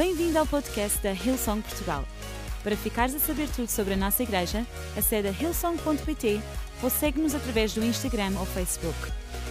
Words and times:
Bem-vindo 0.00 0.38
ao 0.38 0.46
podcast 0.46 0.98
da 1.02 1.12
Hillsong 1.12 1.60
Portugal. 1.60 2.06
Para 2.62 2.74
ficares 2.74 3.14
a 3.14 3.18
saber 3.18 3.50
tudo 3.50 3.68
sobre 3.68 3.92
a 3.92 3.96
nossa 3.98 4.22
igreja, 4.22 4.66
acede 4.96 5.28
a 5.28 5.30
hillsong.pt 5.30 6.40
ou 6.82 6.88
segue-nos 6.88 7.34
através 7.34 7.74
do 7.74 7.84
Instagram 7.84 8.32
ou 8.38 8.46
Facebook. 8.46 8.96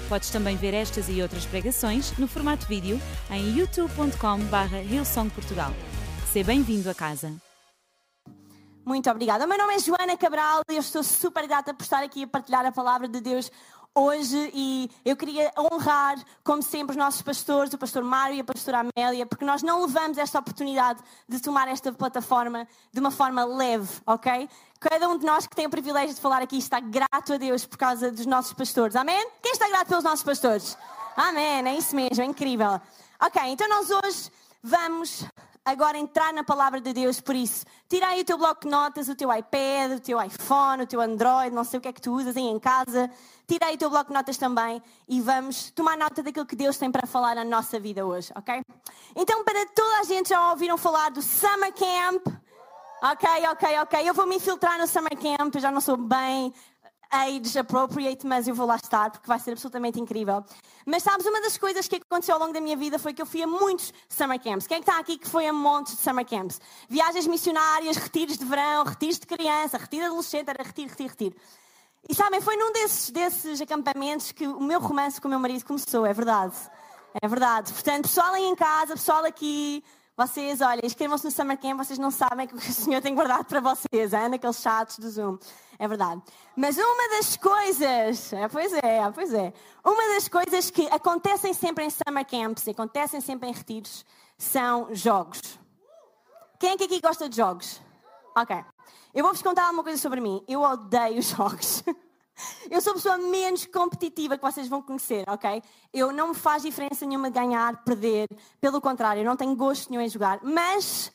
Podes 0.09 0.31
também 0.31 0.57
ver 0.57 0.73
estas 0.73 1.07
e 1.07 1.21
outras 1.21 1.45
pregações 1.45 2.17
no 2.17 2.27
formato 2.27 2.65
vídeo 2.65 2.99
em 3.29 3.59
youtube.com.br 3.59 4.75
hillsongportugal. 4.91 5.71
Seja 6.33 6.47
bem-vindo 6.47 6.89
a 6.89 6.95
casa. 6.95 7.31
Muito 8.83 9.07
obrigada. 9.07 9.45
O 9.45 9.47
meu 9.47 9.55
nome 9.55 9.75
é 9.75 9.79
Joana 9.79 10.17
Cabral 10.17 10.61
e 10.67 10.73
eu 10.73 10.79
estou 10.79 11.03
super 11.03 11.47
grata 11.47 11.75
por 11.75 11.83
estar 11.83 12.01
aqui 12.01 12.23
a 12.23 12.27
partilhar 12.27 12.65
a 12.65 12.71
palavra 12.71 13.07
de 13.07 13.21
Deus 13.21 13.51
hoje 13.93 14.51
e 14.53 14.89
eu 15.03 15.15
queria 15.15 15.51
honrar, 15.57 16.17
como 16.43 16.61
sempre, 16.61 16.91
os 16.91 16.97
nossos 16.97 17.21
pastores, 17.21 17.73
o 17.73 17.77
pastor 17.77 18.03
Mário 18.03 18.35
e 18.35 18.39
a 18.39 18.43
pastora 18.43 18.79
Amélia, 18.79 19.25
porque 19.25 19.45
nós 19.45 19.61
não 19.61 19.81
levamos 19.81 20.17
esta 20.17 20.39
oportunidade 20.39 20.99
de 21.27 21.39
tomar 21.41 21.67
esta 21.67 21.91
plataforma 21.91 22.67
de 22.91 22.99
uma 22.99 23.11
forma 23.11 23.43
leve, 23.43 23.89
ok? 24.05 24.49
Cada 24.79 25.09
um 25.09 25.17
de 25.17 25.25
nós 25.25 25.45
que 25.45 25.55
tem 25.55 25.65
o 25.65 25.69
privilégio 25.69 26.15
de 26.15 26.21
falar 26.21 26.41
aqui 26.41 26.57
está 26.57 26.79
grato 26.79 27.33
a 27.33 27.37
Deus 27.37 27.65
por 27.65 27.77
causa 27.77 28.11
dos 28.11 28.25
nossos 28.25 28.53
pastores. 28.53 28.95
Amém? 28.95 29.29
Quem 29.41 29.51
está 29.51 29.67
grato 29.67 29.87
pelos 29.87 30.03
nossos 30.03 30.23
pastores? 30.23 30.77
Amém, 31.15 31.67
é 31.67 31.77
isso 31.77 31.95
mesmo, 31.95 32.23
é 32.23 32.25
incrível. 32.25 32.79
Ok, 33.21 33.41
então 33.47 33.67
nós 33.67 33.89
hoje 33.89 34.31
vamos 34.63 35.25
agora 35.65 35.97
entrar 35.97 36.33
na 36.33 36.43
palavra 36.43 36.81
de 36.81 36.93
Deus, 36.93 37.19
por 37.19 37.35
isso, 37.35 37.65
tira 37.87 38.07
aí 38.07 38.21
o 38.21 38.25
teu 38.25 38.37
bloco 38.37 38.61
de 38.61 38.69
notas, 38.69 39.07
o 39.09 39.15
teu 39.15 39.33
iPad, 39.33 39.97
o 39.97 39.99
teu 39.99 40.21
iPhone, 40.21 40.83
o 40.83 40.87
teu 40.87 41.01
Android, 41.01 41.55
não 41.55 41.63
sei 41.63 41.79
o 41.79 41.81
que 41.81 41.87
é 41.87 41.93
que 41.93 42.01
tu 42.01 42.13
usas 42.13 42.35
aí 42.35 42.43
em 42.43 42.59
casa, 42.59 43.09
tira 43.47 43.67
aí 43.67 43.75
o 43.75 43.77
teu 43.77 43.89
bloco 43.89 44.07
de 44.07 44.13
notas 44.13 44.37
também 44.37 44.81
e 45.07 45.21
vamos 45.21 45.71
tomar 45.71 45.97
nota 45.97 46.23
daquilo 46.23 46.45
que 46.45 46.55
Deus 46.55 46.77
tem 46.77 46.91
para 46.91 47.05
falar 47.07 47.35
na 47.35 47.43
nossa 47.43 47.79
vida 47.79 48.05
hoje, 48.05 48.31
ok? 48.35 48.61
Então, 49.15 49.43
para 49.43 49.65
toda 49.67 49.99
a 49.99 50.03
gente 50.03 50.29
já 50.29 50.49
ouviram 50.51 50.77
falar 50.77 51.11
do 51.11 51.21
Summer 51.21 51.73
Camp, 51.73 52.27
Ok, 53.01 53.29
ok, 53.47 53.79
ok. 53.79 54.09
Eu 54.09 54.13
vou 54.13 54.27
me 54.27 54.35
infiltrar 54.35 54.77
no 54.77 54.85
Summer 54.85 55.17
Camp, 55.17 55.55
eu 55.55 55.61
já 55.61 55.71
não 55.71 55.79
sou 55.79 55.95
bem 55.95 56.53
age 57.11 57.57
appropriate, 57.57 58.25
mas 58.25 58.47
eu 58.47 58.53
vou 58.53 58.67
lá 58.67 58.75
estar 58.75 59.09
porque 59.09 59.27
vai 59.27 59.39
ser 59.39 59.51
absolutamente 59.51 59.99
incrível. 59.99 60.43
Mas 60.85 61.03
sabes, 61.03 61.25
uma 61.25 61.41
das 61.41 61.57
coisas 61.57 61.87
que 61.87 61.95
aconteceu 61.95 62.35
ao 62.35 62.41
longo 62.41 62.53
da 62.53 62.61
minha 62.61 62.77
vida 62.77 62.99
foi 62.99 63.13
que 63.13 63.21
eu 63.21 63.25
fui 63.25 63.41
a 63.41 63.47
muitos 63.47 63.93
summer 64.07 64.39
camps. 64.39 64.67
Quem 64.67 64.77
é 64.77 64.79
está 64.79 64.99
aqui 64.99 65.17
que 65.17 65.27
foi 65.27 65.47
a 65.47 65.53
montes 65.53 65.95
de 65.95 66.01
summer 66.01 66.25
camps? 66.25 66.61
Viagens 66.87 67.25
missionárias, 67.27 67.97
retiros 67.97 68.37
de 68.37 68.45
verão, 68.45 68.83
retiros 68.83 69.19
de 69.19 69.25
criança, 69.25 69.77
retiro 69.77 70.03
de 70.03 70.07
adolescente, 70.07 70.49
era 70.49 70.63
retiro, 70.63 70.89
retiro, 70.89 71.09
retiro. 71.09 71.35
E 72.07 72.15
sabem, 72.15 72.41
foi 72.41 72.55
num 72.55 72.71
desses, 72.71 73.09
desses 73.09 73.61
acampamentos 73.61 74.31
que 74.31 74.47
o 74.47 74.61
meu 74.61 74.79
romance 74.79 75.19
com 75.19 75.27
o 75.27 75.31
meu 75.31 75.39
marido 75.39 75.65
começou, 75.65 76.05
é 76.05 76.13
verdade. 76.13 76.55
É 77.21 77.27
verdade. 77.27 77.73
Portanto, 77.73 78.03
pessoal 78.03 78.33
aí 78.33 78.45
em 78.45 78.55
casa, 78.55 78.93
pessoal 78.93 79.25
aqui, 79.25 79.83
vocês, 80.15 80.61
olha, 80.61 80.85
inscrevam-se 80.85 81.25
no 81.25 81.31
Summer 81.31 81.57
Camp, 81.57 81.77
vocês 81.77 81.97
não 81.97 82.11
sabem 82.11 82.45
o 82.45 82.49
que 82.49 82.55
o 82.55 82.73
Senhor 82.73 83.01
tem 83.01 83.15
guardado 83.15 83.45
para 83.45 83.59
vocês, 83.59 84.13
é? 84.13 84.27
naqueles 84.27 84.57
chats 84.57 84.99
do 84.99 85.09
Zoom. 85.09 85.37
É 85.79 85.87
verdade. 85.87 86.21
Mas 86.57 86.77
uma 86.77 87.09
das 87.15 87.37
coisas, 87.37 88.33
é, 88.33 88.47
pois 88.49 88.73
é, 88.73 89.11
pois 89.15 89.33
é, 89.33 89.53
uma 89.83 90.13
das 90.13 90.27
coisas 90.27 90.69
que 90.69 90.85
acontecem 90.87 91.53
sempre 91.53 91.85
em 91.85 91.89
Summer 91.89 92.25
Camps 92.25 92.67
e 92.67 92.71
acontecem 92.71 93.21
sempre 93.21 93.47
em 93.47 93.53
retiros 93.53 94.05
são 94.37 94.93
jogos. 94.93 95.39
Quem 96.59 96.71
é 96.71 96.77
que 96.77 96.83
aqui 96.83 96.99
gosta 96.99 97.29
de 97.29 97.37
jogos? 97.37 97.81
Ok. 98.35 98.57
Eu 99.13 99.23
vou-vos 99.23 99.41
contar 99.41 99.71
uma 99.71 99.81
coisa 99.81 99.97
sobre 99.97 100.19
mim. 100.19 100.43
Eu 100.49 100.61
odeio 100.61 101.21
jogos. 101.23 101.81
Eu 102.69 102.81
sou 102.81 102.91
a 102.91 102.95
pessoa 102.95 103.17
menos 103.17 103.65
competitiva 103.65 104.37
que 104.37 104.43
vocês 104.43 104.67
vão 104.67 104.81
conhecer, 104.81 105.23
ok? 105.29 105.63
Eu 105.93 106.11
não 106.11 106.29
me 106.29 106.35
faz 106.35 106.63
diferença 106.63 107.05
nenhuma 107.05 107.29
ganhar, 107.29 107.83
perder. 107.83 108.27
Pelo 108.59 108.81
contrário, 108.81 109.21
eu 109.21 109.25
não 109.25 109.37
tenho 109.37 109.55
gosto 109.55 109.89
nenhum 109.89 110.01
em 110.01 110.09
jogar. 110.09 110.39
Mas, 110.43 111.11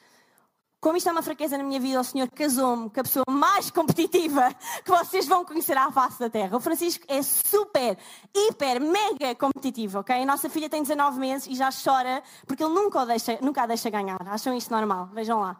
como 0.84 0.98
isto 0.98 1.08
é 1.08 1.12
uma 1.12 1.22
fraqueza 1.22 1.56
na 1.56 1.64
minha 1.64 1.80
vida, 1.80 1.98
o 1.98 2.04
Senhor 2.04 2.28
casou-me 2.30 2.90
com 2.90 3.00
a 3.00 3.02
pessoa 3.02 3.24
mais 3.26 3.70
competitiva 3.70 4.54
que 4.84 4.90
vocês 4.90 5.26
vão 5.26 5.42
conhecer 5.42 5.74
à 5.78 5.90
face 5.90 6.20
da 6.20 6.28
Terra. 6.28 6.58
O 6.58 6.60
Francisco 6.60 7.02
é 7.08 7.22
super, 7.22 7.96
hiper, 8.34 8.82
mega 8.82 9.34
competitivo, 9.34 10.00
ok? 10.00 10.14
A 10.14 10.26
nossa 10.26 10.50
filha 10.50 10.68
tem 10.68 10.82
19 10.82 11.18
meses 11.18 11.48
e 11.48 11.54
já 11.54 11.70
chora 11.72 12.22
porque 12.46 12.62
ele 12.62 12.74
nunca 12.74 13.00
a 13.00 13.06
deixa, 13.06 13.38
nunca 13.40 13.62
a 13.62 13.66
deixa 13.66 13.88
ganhar. 13.88 14.18
Acham 14.26 14.54
isto 14.54 14.70
normal? 14.70 15.08
Vejam 15.14 15.40
lá. 15.40 15.58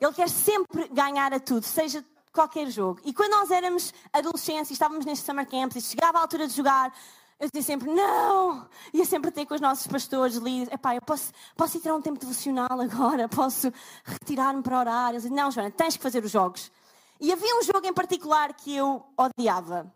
Ele 0.00 0.12
quer 0.12 0.28
sempre 0.28 0.88
ganhar 0.88 1.32
a 1.32 1.38
tudo, 1.38 1.62
seja 1.62 2.04
qualquer 2.32 2.68
jogo. 2.68 2.98
E 3.04 3.14
quando 3.14 3.30
nós 3.30 3.52
éramos 3.52 3.94
adolescentes 4.12 4.70
e 4.70 4.72
estávamos 4.72 5.06
nestes 5.06 5.24
summer 5.24 5.46
camps 5.46 5.76
e 5.76 5.80
chegava 5.80 6.18
a 6.18 6.22
altura 6.22 6.48
de 6.48 6.52
jogar, 6.52 6.92
eu 7.38 7.48
dizia 7.52 7.74
sempre, 7.74 7.90
não! 7.90 8.66
Ia 8.94 9.04
sempre 9.04 9.30
ter 9.30 9.44
com 9.44 9.54
os 9.54 9.60
nossos 9.60 9.86
pastores, 9.86 10.36
líderes, 10.36 10.72
epá, 10.72 10.94
eu 10.94 11.02
posso, 11.02 11.32
posso 11.54 11.76
ir 11.76 11.80
tirar 11.80 11.94
um 11.94 12.00
tempo 12.00 12.18
devocional 12.18 12.80
agora, 12.80 13.28
posso 13.30 13.70
retirar-me 14.04 14.62
para 14.62 14.78
orar. 14.78 15.12
Dizia, 15.12 15.30
não, 15.30 15.50
Joana, 15.50 15.70
tens 15.70 15.96
que 15.96 16.02
fazer 16.02 16.24
os 16.24 16.30
jogos. 16.30 16.72
E 17.20 17.30
havia 17.32 17.58
um 17.58 17.62
jogo 17.62 17.86
em 17.86 17.92
particular 17.92 18.54
que 18.54 18.74
eu 18.74 19.04
odiava, 19.16 19.92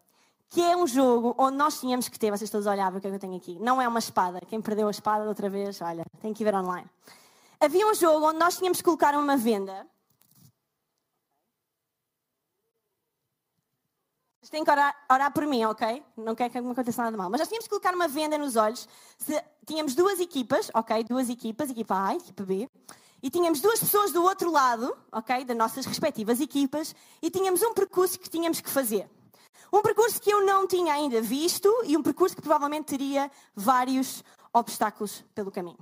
que 0.50 0.60
é 0.60 0.76
um 0.76 0.86
jogo 0.86 1.34
onde 1.38 1.56
nós 1.56 1.80
tínhamos 1.80 2.08
que 2.08 2.18
ter, 2.18 2.30
vocês 2.30 2.50
todos 2.50 2.66
olhavam 2.66 2.98
o 2.98 3.00
que, 3.00 3.06
é 3.06 3.10
que 3.10 3.16
eu 3.16 3.20
tenho 3.20 3.36
aqui, 3.36 3.58
não 3.58 3.80
é 3.80 3.88
uma 3.88 3.98
espada. 3.98 4.40
Quem 4.46 4.60
perdeu 4.60 4.88
a 4.88 4.90
espada 4.90 5.24
outra 5.24 5.48
vez, 5.48 5.80
olha, 5.80 6.04
tem 6.20 6.34
que 6.34 6.44
ver 6.44 6.54
online. 6.54 6.88
Havia 7.58 7.86
um 7.86 7.94
jogo 7.94 8.28
onde 8.28 8.38
nós 8.38 8.56
tínhamos 8.58 8.78
que 8.78 8.84
colocar 8.84 9.14
uma 9.14 9.36
venda 9.36 9.86
têm 14.50 14.64
que 14.64 14.70
orar, 14.70 14.94
orar, 15.10 15.32
por 15.32 15.46
mim, 15.46 15.64
ok? 15.64 16.02
Não 16.16 16.34
quero 16.34 16.50
que 16.50 16.60
me 16.60 16.72
aconteça 16.72 17.02
nada 17.02 17.16
mal. 17.16 17.30
Mas 17.30 17.40
nós 17.40 17.48
tínhamos 17.48 17.64
que 17.64 17.70
colocar 17.70 17.94
uma 17.94 18.08
venda 18.08 18.36
nos 18.36 18.56
olhos. 18.56 18.88
Se, 19.16 19.42
tínhamos 19.64 19.94
duas 19.94 20.18
equipas, 20.18 20.70
ok? 20.74 21.04
Duas 21.04 21.30
equipas, 21.30 21.70
equipa 21.70 22.08
A 22.08 22.14
e 22.14 22.18
equipa 22.18 22.42
B. 22.44 22.68
E 23.22 23.30
tínhamos 23.30 23.60
duas 23.60 23.78
pessoas 23.78 24.12
do 24.12 24.22
outro 24.22 24.50
lado, 24.50 24.96
ok? 25.12 25.44
Das 25.44 25.56
nossas 25.56 25.86
respectivas 25.86 26.40
equipas. 26.40 26.94
E 27.22 27.30
tínhamos 27.30 27.62
um 27.62 27.72
percurso 27.72 28.18
que 28.18 28.28
tínhamos 28.28 28.60
que 28.60 28.68
fazer. 28.68 29.08
Um 29.72 29.82
percurso 29.82 30.20
que 30.20 30.30
eu 30.30 30.44
não 30.44 30.66
tinha 30.66 30.94
ainda 30.94 31.22
visto 31.22 31.72
e 31.84 31.96
um 31.96 32.02
percurso 32.02 32.34
que 32.34 32.42
provavelmente 32.42 32.86
teria 32.86 33.30
vários 33.54 34.24
obstáculos 34.52 35.24
pelo 35.32 35.50
caminho. 35.50 35.78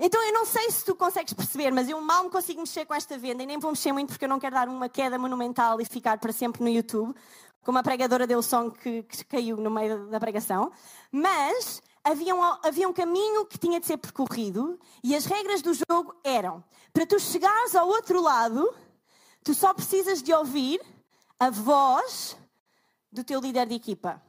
Então 0.00 0.22
eu 0.24 0.32
não 0.32 0.46
sei 0.46 0.70
se 0.70 0.84
tu 0.84 0.94
consegues 0.94 1.32
perceber, 1.32 1.72
mas 1.72 1.88
eu 1.88 2.00
mal 2.00 2.22
me 2.22 2.30
consigo 2.30 2.60
mexer 2.60 2.86
com 2.86 2.94
esta 2.94 3.18
venda 3.18 3.42
e 3.42 3.46
nem 3.46 3.58
vou 3.58 3.72
mexer 3.72 3.90
muito 3.90 4.10
porque 4.10 4.24
eu 4.24 4.28
não 4.28 4.38
quero 4.38 4.54
dar 4.54 4.68
uma 4.68 4.88
queda 4.88 5.18
monumental 5.18 5.80
e 5.80 5.84
ficar 5.84 6.18
para 6.18 6.32
sempre 6.32 6.62
no 6.62 6.68
YouTube 6.68 7.12
como 7.62 7.78
a 7.78 7.82
pregadora 7.82 8.26
deu 8.26 8.42
som 8.42 8.70
que, 8.70 9.02
que 9.02 9.24
caiu 9.24 9.56
no 9.56 9.70
meio 9.70 10.08
da 10.08 10.18
pregação, 10.18 10.72
mas 11.10 11.82
havia 12.02 12.34
um, 12.34 12.42
havia 12.42 12.88
um 12.88 12.92
caminho 12.92 13.44
que 13.46 13.58
tinha 13.58 13.80
de 13.80 13.86
ser 13.86 13.96
percorrido 13.98 14.78
e 15.02 15.14
as 15.14 15.26
regras 15.26 15.62
do 15.62 15.72
jogo 15.74 16.14
eram: 16.24 16.62
para 16.92 17.06
tu 17.06 17.18
chegares 17.18 17.74
ao 17.74 17.88
outro 17.88 18.20
lado, 18.20 18.74
tu 19.42 19.54
só 19.54 19.74
precisas 19.74 20.22
de 20.22 20.32
ouvir 20.32 20.80
a 21.38 21.50
voz 21.50 22.36
do 23.12 23.24
teu 23.24 23.40
líder 23.40 23.66
de 23.66 23.74
equipa. 23.74 24.22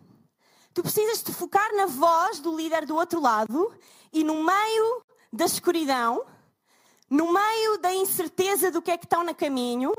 Tu 0.74 0.84
precisas 0.84 1.24
de 1.24 1.34
focar 1.34 1.76
na 1.76 1.88
voz 1.88 2.40
do 2.40 2.56
líder 2.56 2.86
do 2.86 2.96
outro 2.96 3.20
lado 3.20 3.74
e 4.14 4.24
no 4.24 4.44
meio 4.44 5.04
da 5.32 5.46
escuridão 5.46 6.26
no 7.10 7.34
meio 7.34 7.78
da 7.80 7.92
incerteza 7.94 8.70
do 8.72 8.82
que 8.82 8.92
é 8.92 8.98
que 8.98 9.06
estão 9.06 9.24
no 9.24 9.34
caminho, 9.34 9.92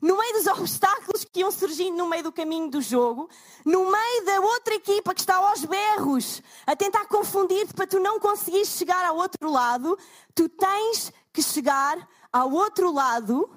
no 0.00 0.18
meio 0.18 0.32
dos 0.34 0.46
obstáculos 0.46 1.24
que 1.24 1.40
iam 1.40 1.50
surgindo 1.50 1.96
no 1.96 2.08
meio 2.08 2.24
do 2.24 2.32
caminho 2.32 2.70
do 2.70 2.80
jogo, 2.80 3.28
no 3.64 3.90
meio 3.90 4.24
da 4.24 4.40
outra 4.40 4.74
equipa 4.74 5.14
que 5.14 5.20
está 5.20 5.36
aos 5.36 5.64
berros 5.64 6.42
a 6.66 6.76
tentar 6.76 7.06
confundir-te 7.06 7.74
para 7.74 7.86
tu 7.86 7.98
não 7.98 8.20
conseguires 8.20 8.68
chegar 8.68 9.04
ao 9.04 9.16
outro 9.16 9.50
lado, 9.50 9.98
tu 10.34 10.48
tens 10.48 11.12
que 11.32 11.42
chegar 11.42 12.08
ao 12.32 12.50
outro 12.50 12.92
lado 12.92 13.50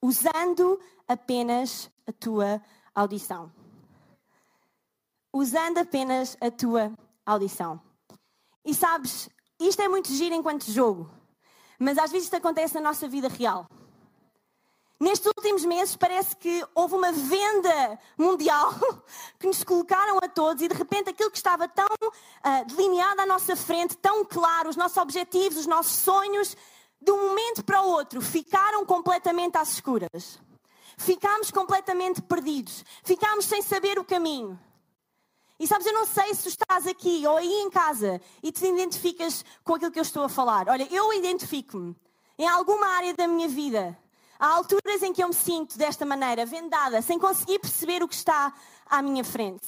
usando 0.00 0.80
apenas 1.06 1.90
a 2.06 2.12
tua 2.12 2.62
audição. 2.94 3.52
Usando 5.32 5.78
apenas 5.78 6.36
a 6.40 6.50
tua 6.50 6.92
audição. 7.26 7.80
E 8.64 8.74
sabes, 8.74 9.28
isto 9.60 9.82
é 9.82 9.88
muito 9.88 10.12
giro 10.12 10.34
enquanto 10.34 10.70
jogo. 10.70 11.10
Mas 11.78 11.98
às 11.98 12.10
vezes 12.10 12.26
isto 12.26 12.36
acontece 12.36 12.74
na 12.74 12.80
nossa 12.80 13.08
vida 13.08 13.28
real. 13.28 13.66
Nestes 15.04 15.30
últimos 15.36 15.66
meses 15.66 15.94
parece 15.96 16.34
que 16.34 16.64
houve 16.74 16.94
uma 16.94 17.12
venda 17.12 17.98
mundial 18.16 18.72
que 19.38 19.46
nos 19.46 19.62
colocaram 19.62 20.16
a 20.16 20.28
todos 20.30 20.62
e 20.62 20.68
de 20.68 20.74
repente 20.74 21.10
aquilo 21.10 21.30
que 21.30 21.36
estava 21.36 21.68
tão 21.68 21.84
uh, 21.84 22.64
delineado 22.66 23.20
à 23.20 23.26
nossa 23.26 23.54
frente, 23.54 23.98
tão 23.98 24.24
claro, 24.24 24.70
os 24.70 24.76
nossos 24.76 24.96
objetivos, 24.96 25.58
os 25.58 25.66
nossos 25.66 25.92
sonhos, 25.92 26.56
de 27.02 27.12
um 27.12 27.28
momento 27.28 27.62
para 27.62 27.82
o 27.82 27.90
outro 27.90 28.22
ficaram 28.22 28.86
completamente 28.86 29.58
às 29.58 29.74
escuras. 29.74 30.40
Ficámos 30.96 31.50
completamente 31.50 32.22
perdidos. 32.22 32.82
Ficámos 33.04 33.44
sem 33.44 33.60
saber 33.60 33.98
o 33.98 34.04
caminho. 34.04 34.58
E 35.60 35.66
sabes, 35.66 35.86
eu 35.86 35.92
não 35.92 36.06
sei 36.06 36.32
se 36.32 36.44
tu 36.44 36.48
estás 36.48 36.86
aqui 36.86 37.26
ou 37.26 37.36
aí 37.36 37.52
em 37.60 37.68
casa 37.68 38.22
e 38.42 38.50
te 38.50 38.64
identificas 38.64 39.44
com 39.62 39.74
aquilo 39.74 39.90
que 39.90 39.98
eu 39.98 40.02
estou 40.02 40.24
a 40.24 40.30
falar. 40.30 40.66
Olha, 40.66 40.88
eu 40.90 41.12
identifico-me 41.12 41.94
em 42.38 42.48
alguma 42.48 42.86
área 42.86 43.12
da 43.12 43.28
minha 43.28 43.48
vida. 43.48 44.02
Há 44.38 44.48
alturas 44.48 45.02
em 45.02 45.12
que 45.12 45.22
eu 45.22 45.28
me 45.28 45.34
sinto 45.34 45.78
desta 45.78 46.04
maneira, 46.04 46.44
vendada, 46.44 47.00
sem 47.02 47.18
conseguir 47.18 47.58
perceber 47.58 48.02
o 48.02 48.08
que 48.08 48.14
está 48.14 48.52
à 48.86 49.02
minha 49.02 49.24
frente. 49.24 49.66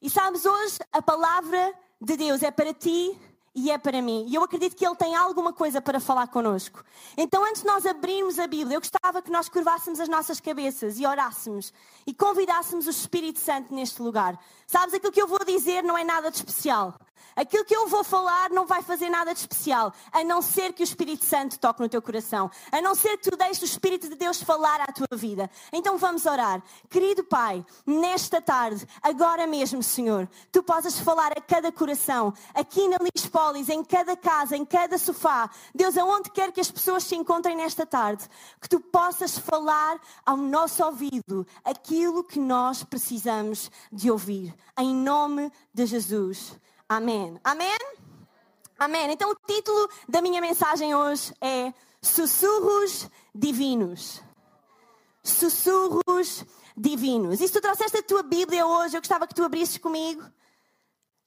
E 0.00 0.10
sabes, 0.10 0.44
hoje 0.44 0.78
a 0.92 1.00
palavra 1.00 1.74
de 2.00 2.16
Deus 2.16 2.42
é 2.42 2.50
para 2.50 2.74
ti 2.74 3.18
e 3.54 3.70
é 3.70 3.78
para 3.78 4.02
mim. 4.02 4.26
E 4.28 4.34
eu 4.34 4.42
acredito 4.42 4.76
que 4.76 4.84
Ele 4.84 4.96
tem 4.96 5.14
alguma 5.14 5.52
coisa 5.52 5.80
para 5.80 6.00
falar 6.00 6.26
connosco. 6.26 6.82
Então, 7.16 7.44
antes 7.44 7.62
de 7.62 7.68
nós 7.68 7.86
abrirmos 7.86 8.38
a 8.38 8.46
Bíblia, 8.46 8.76
eu 8.76 8.80
gostava 8.80 9.22
que 9.22 9.30
nós 9.30 9.48
curvássemos 9.48 10.00
as 10.00 10.08
nossas 10.08 10.40
cabeças 10.40 10.98
e 10.98 11.06
orássemos 11.06 11.72
e 12.06 12.12
convidássemos 12.12 12.86
o 12.86 12.90
Espírito 12.90 13.38
Santo 13.38 13.72
neste 13.72 14.02
lugar. 14.02 14.38
Sabes, 14.66 14.94
aquilo 14.94 15.12
que 15.12 15.22
eu 15.22 15.28
vou 15.28 15.44
dizer 15.44 15.82
não 15.82 15.96
é 15.96 16.04
nada 16.04 16.30
de 16.30 16.36
especial. 16.36 16.94
Aquilo 17.36 17.64
que 17.64 17.74
eu 17.74 17.88
vou 17.88 18.04
falar 18.04 18.50
não 18.50 18.66
vai 18.66 18.82
fazer 18.82 19.08
nada 19.08 19.32
de 19.32 19.40
especial, 19.40 19.92
a 20.12 20.22
não 20.22 20.40
ser 20.40 20.72
que 20.72 20.82
o 20.82 20.84
Espírito 20.84 21.24
Santo 21.24 21.58
toque 21.58 21.80
no 21.80 21.88
teu 21.88 22.00
coração, 22.00 22.50
a 22.70 22.80
não 22.80 22.94
ser 22.94 23.16
que 23.18 23.30
tu 23.30 23.36
deixes 23.36 23.62
o 23.62 23.64
Espírito 23.64 24.08
de 24.08 24.14
Deus 24.14 24.42
falar 24.42 24.80
à 24.80 24.86
tua 24.92 25.16
vida. 25.16 25.50
Então 25.72 25.98
vamos 25.98 26.26
orar. 26.26 26.62
Querido 26.88 27.24
Pai, 27.24 27.64
nesta 27.86 28.40
tarde, 28.40 28.86
agora 29.02 29.46
mesmo, 29.46 29.82
Senhor, 29.82 30.28
tu 30.52 30.62
possas 30.62 30.98
falar 30.98 31.32
a 31.32 31.40
cada 31.40 31.72
coração, 31.72 32.32
aqui 32.54 32.86
na 32.88 32.98
Lispolis, 32.98 33.68
em 33.68 33.82
cada 33.82 34.16
casa, 34.16 34.56
em 34.56 34.64
cada 34.64 34.96
sofá, 34.98 35.50
Deus, 35.74 35.96
aonde 35.96 36.30
quer 36.30 36.52
que 36.52 36.60
as 36.60 36.70
pessoas 36.70 37.04
se 37.04 37.16
encontrem 37.16 37.56
nesta 37.56 37.84
tarde, 37.84 38.28
que 38.60 38.68
tu 38.68 38.80
possas 38.80 39.36
falar 39.36 39.98
ao 40.24 40.36
nosso 40.36 40.84
ouvido 40.84 41.46
aquilo 41.64 42.22
que 42.22 42.38
nós 42.38 42.84
precisamos 42.84 43.70
de 43.92 44.10
ouvir. 44.10 44.54
Em 44.78 44.94
nome 44.94 45.50
de 45.72 45.86
Jesus. 45.86 46.58
Amém. 46.88 47.40
Amém? 47.42 47.78
Amém. 48.78 49.10
Então 49.12 49.30
o 49.30 49.36
título 49.46 49.88
da 50.06 50.20
minha 50.20 50.40
mensagem 50.40 50.94
hoje 50.94 51.32
é 51.40 51.72
Sussurros 52.02 53.08
Divinos. 53.34 54.22
Sussurros 55.22 56.44
Divinos. 56.76 57.40
E 57.40 57.48
se 57.48 57.54
tu 57.54 57.60
trouxeste 57.62 57.96
a 57.96 58.02
tua 58.02 58.22
Bíblia 58.22 58.66
hoje, 58.66 58.96
eu 58.96 59.00
gostava 59.00 59.26
que 59.26 59.34
tu 59.34 59.42
abrisses 59.42 59.78
comigo 59.78 60.22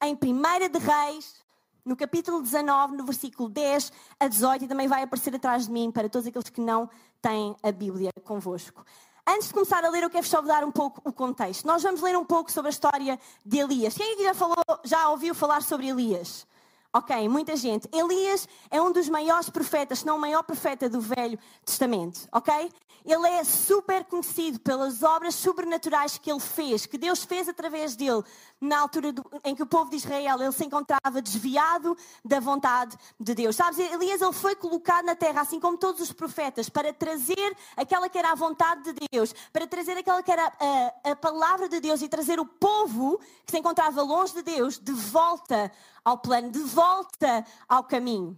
em 0.03 0.13
1 0.13 0.69
de 0.69 0.77
Reis, 0.77 1.43
no 1.83 1.95
capítulo 1.95 2.41
19, 2.41 2.95
no 2.95 3.03
versículo 3.03 3.49
10 3.49 3.91
a 4.19 4.27
18, 4.27 4.65
e 4.65 4.67
também 4.67 4.87
vai 4.87 5.01
aparecer 5.01 5.33
atrás 5.33 5.65
de 5.65 5.71
mim 5.71 5.91
para 5.91 6.07
todos 6.07 6.27
aqueles 6.27 6.49
que 6.49 6.61
não 6.61 6.87
têm 7.19 7.55
a 7.63 7.71
Bíblia 7.71 8.11
convosco. 8.23 8.85
Antes 9.29 9.49
de 9.49 9.53
começar 9.53 9.83
a 9.83 9.89
ler, 9.89 10.03
eu 10.03 10.09
quero 10.09 10.25
só 10.25 10.41
dar 10.41 10.63
um 10.63 10.71
pouco 10.71 11.01
o 11.03 11.11
contexto. 11.11 11.67
Nós 11.67 11.83
vamos 11.83 12.01
ler 12.01 12.17
um 12.17 12.23
pouco 12.23 12.49
sobre 12.49 12.69
a 12.69 12.71
história 12.71 13.19
de 13.45 13.57
Elias. 13.57 13.93
Quem 13.93 14.13
aqui 14.13 14.23
já, 14.23 14.33
falou, 14.33 14.55
já 14.85 15.09
ouviu 15.09 15.35
falar 15.35 15.61
sobre 15.61 15.89
Elias? 15.89 16.47
Ok, 16.93 17.27
muita 17.27 17.57
gente. 17.57 17.89
Elias 17.91 18.47
é 18.71 18.81
um 18.81 18.89
dos 18.89 19.09
maiores 19.09 19.49
profetas, 19.49 19.99
se 19.99 20.05
não 20.05 20.15
o 20.15 20.19
maior 20.19 20.43
profeta 20.43 20.87
do 20.87 21.01
Velho 21.01 21.37
Testamento, 21.65 22.25
ok? 22.31 22.71
Ele 23.07 23.25
é 23.25 23.43
super 23.45 24.03
conhecido 24.03 24.59
pelas 24.59 25.01
obras 25.01 25.33
sobrenaturais 25.33 26.17
que 26.17 26.29
ele 26.29 26.41
fez, 26.41 26.85
que 26.85 26.97
Deus 26.97 27.23
fez 27.23 27.47
através 27.47 27.95
dele, 27.95 28.21
na 28.59 28.79
altura 28.79 29.13
do, 29.13 29.23
em 29.45 29.55
que 29.55 29.63
o 29.63 29.65
povo 29.65 29.89
de 29.89 29.95
Israel 29.95 30.41
ele 30.41 30.51
se 30.51 30.65
encontrava 30.65 31.21
desviado 31.21 31.95
da 32.25 32.41
vontade 32.41 32.97
de 33.17 33.33
Deus. 33.33 33.55
Sabes, 33.55 33.79
Elias 33.79 34.21
ele 34.21 34.33
foi 34.33 34.57
colocado 34.57 35.05
na 35.05 35.15
terra, 35.15 35.39
assim 35.39 35.57
como 35.57 35.77
todos 35.77 36.01
os 36.01 36.11
profetas, 36.11 36.67
para 36.67 36.91
trazer 36.91 37.55
aquela 37.77 38.09
que 38.09 38.17
era 38.17 38.33
a 38.33 38.35
vontade 38.35 38.83
de 38.91 39.07
Deus, 39.09 39.33
para 39.53 39.65
trazer 39.65 39.95
aquela 39.95 40.21
que 40.21 40.31
era 40.31 40.51
a, 40.59 41.11
a 41.11 41.15
palavra 41.15 41.69
de 41.69 41.79
Deus 41.79 42.01
e 42.01 42.09
trazer 42.09 42.41
o 42.41 42.45
povo 42.45 43.21
que 43.45 43.51
se 43.51 43.57
encontrava 43.57 44.01
longe 44.01 44.33
de 44.33 44.41
Deus 44.41 44.77
de 44.77 44.91
volta 44.91 45.71
ao 46.03 46.17
plano, 46.17 46.51
de 46.51 46.59
volta 46.59 47.45
ao 47.69 47.85
caminho. 47.85 48.35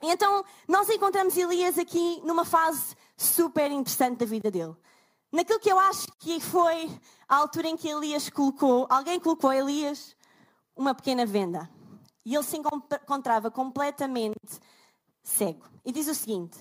Então 0.00 0.44
nós 0.66 0.88
encontramos 0.88 1.36
Elias 1.36 1.78
aqui 1.78 2.20
numa 2.24 2.44
fase 2.44 2.96
super 3.16 3.70
interessante 3.70 4.18
da 4.18 4.26
vida 4.26 4.50
dele. 4.50 4.74
Naquilo 5.30 5.60
que 5.60 5.72
eu 5.72 5.78
acho 5.78 6.06
que 6.18 6.40
foi 6.40 6.90
a 7.28 7.36
altura 7.36 7.68
em 7.68 7.76
que 7.76 7.88
Elias 7.88 8.28
colocou, 8.28 8.86
alguém 8.90 9.18
colocou 9.18 9.50
a 9.50 9.56
Elias 9.56 10.14
uma 10.76 10.94
pequena 10.94 11.24
venda. 11.24 11.68
E 12.24 12.34
ele 12.34 12.44
se 12.44 12.56
encontrava 12.56 13.50
completamente 13.50 14.60
cego. 15.22 15.64
E 15.84 15.90
diz 15.90 16.06
o 16.08 16.14
seguinte: 16.14 16.58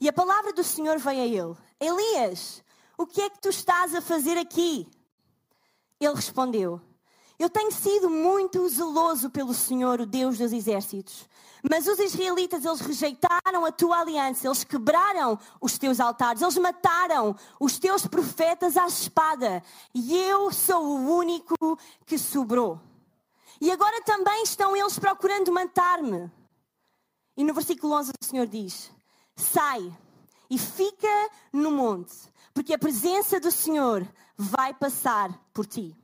E 0.00 0.08
a 0.08 0.12
palavra 0.12 0.52
do 0.52 0.64
Senhor 0.64 0.98
veio 0.98 1.20
a 1.20 1.26
ele: 1.26 1.56
Elias, 1.80 2.62
o 2.96 3.06
que 3.06 3.20
é 3.20 3.28
que 3.28 3.40
tu 3.40 3.48
estás 3.48 3.94
a 3.94 4.00
fazer 4.00 4.38
aqui? 4.38 4.88
Ele 5.98 6.14
respondeu: 6.14 6.80
Eu 7.38 7.50
tenho 7.50 7.72
sido 7.72 8.08
muito 8.08 8.68
zeloso 8.68 9.30
pelo 9.30 9.52
Senhor, 9.52 10.00
o 10.00 10.06
Deus 10.06 10.38
dos 10.38 10.52
exércitos. 10.52 11.28
Mas 11.70 11.86
os 11.86 11.98
israelitas, 12.00 12.64
eles 12.64 12.80
rejeitaram 12.80 13.64
a 13.64 13.70
tua 13.70 14.00
aliança, 14.00 14.48
eles 14.48 14.64
quebraram 14.64 15.38
os 15.60 15.78
teus 15.78 16.00
altares, 16.00 16.42
eles 16.42 16.58
mataram 16.58 17.36
os 17.60 17.78
teus 17.78 18.04
profetas 18.04 18.76
à 18.76 18.86
espada. 18.86 19.62
E 19.94 20.16
eu 20.16 20.50
sou 20.50 20.84
o 20.84 21.16
único 21.16 21.54
que 22.04 22.18
sobrou. 22.18 22.80
E 23.60 23.70
agora 23.70 24.02
também 24.02 24.42
estão 24.42 24.76
eles 24.76 24.98
procurando 24.98 25.52
matar-me. 25.52 26.28
E 27.36 27.44
no 27.44 27.54
versículo 27.54 27.94
11 27.94 28.10
o 28.20 28.24
Senhor 28.24 28.46
diz: 28.48 28.90
Sai 29.36 29.96
e 30.50 30.58
fica 30.58 31.30
no 31.52 31.70
monte, 31.70 32.12
porque 32.52 32.74
a 32.74 32.78
presença 32.78 33.38
do 33.38 33.52
Senhor 33.52 34.06
vai 34.36 34.74
passar 34.74 35.32
por 35.54 35.64
ti. 35.64 35.96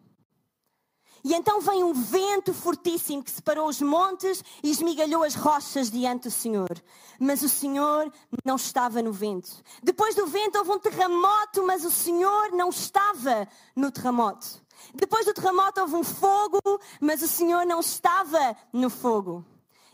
E 1.24 1.34
então 1.34 1.60
vem 1.60 1.82
um 1.82 1.92
vento 1.92 2.54
fortíssimo 2.54 3.22
que 3.22 3.30
separou 3.30 3.68
os 3.68 3.80
montes 3.80 4.42
e 4.62 4.70
esmigalhou 4.70 5.22
as 5.22 5.34
rochas 5.34 5.90
diante 5.90 6.24
do 6.24 6.30
Senhor. 6.30 6.80
Mas 7.18 7.42
o 7.42 7.48
Senhor 7.48 8.12
não 8.44 8.56
estava 8.56 9.02
no 9.02 9.12
vento. 9.12 9.62
Depois 9.82 10.14
do 10.14 10.26
vento 10.26 10.58
houve 10.58 10.70
um 10.70 10.78
terremoto, 10.78 11.64
mas 11.64 11.84
o 11.84 11.90
Senhor 11.90 12.52
não 12.52 12.68
estava 12.68 13.48
no 13.74 13.90
terremoto. 13.90 14.62
Depois 14.94 15.26
do 15.26 15.34
terremoto 15.34 15.80
houve 15.80 15.96
um 15.96 16.04
fogo, 16.04 16.60
mas 17.00 17.22
o 17.22 17.28
Senhor 17.28 17.66
não 17.66 17.80
estava 17.80 18.56
no 18.72 18.88
fogo. 18.88 19.44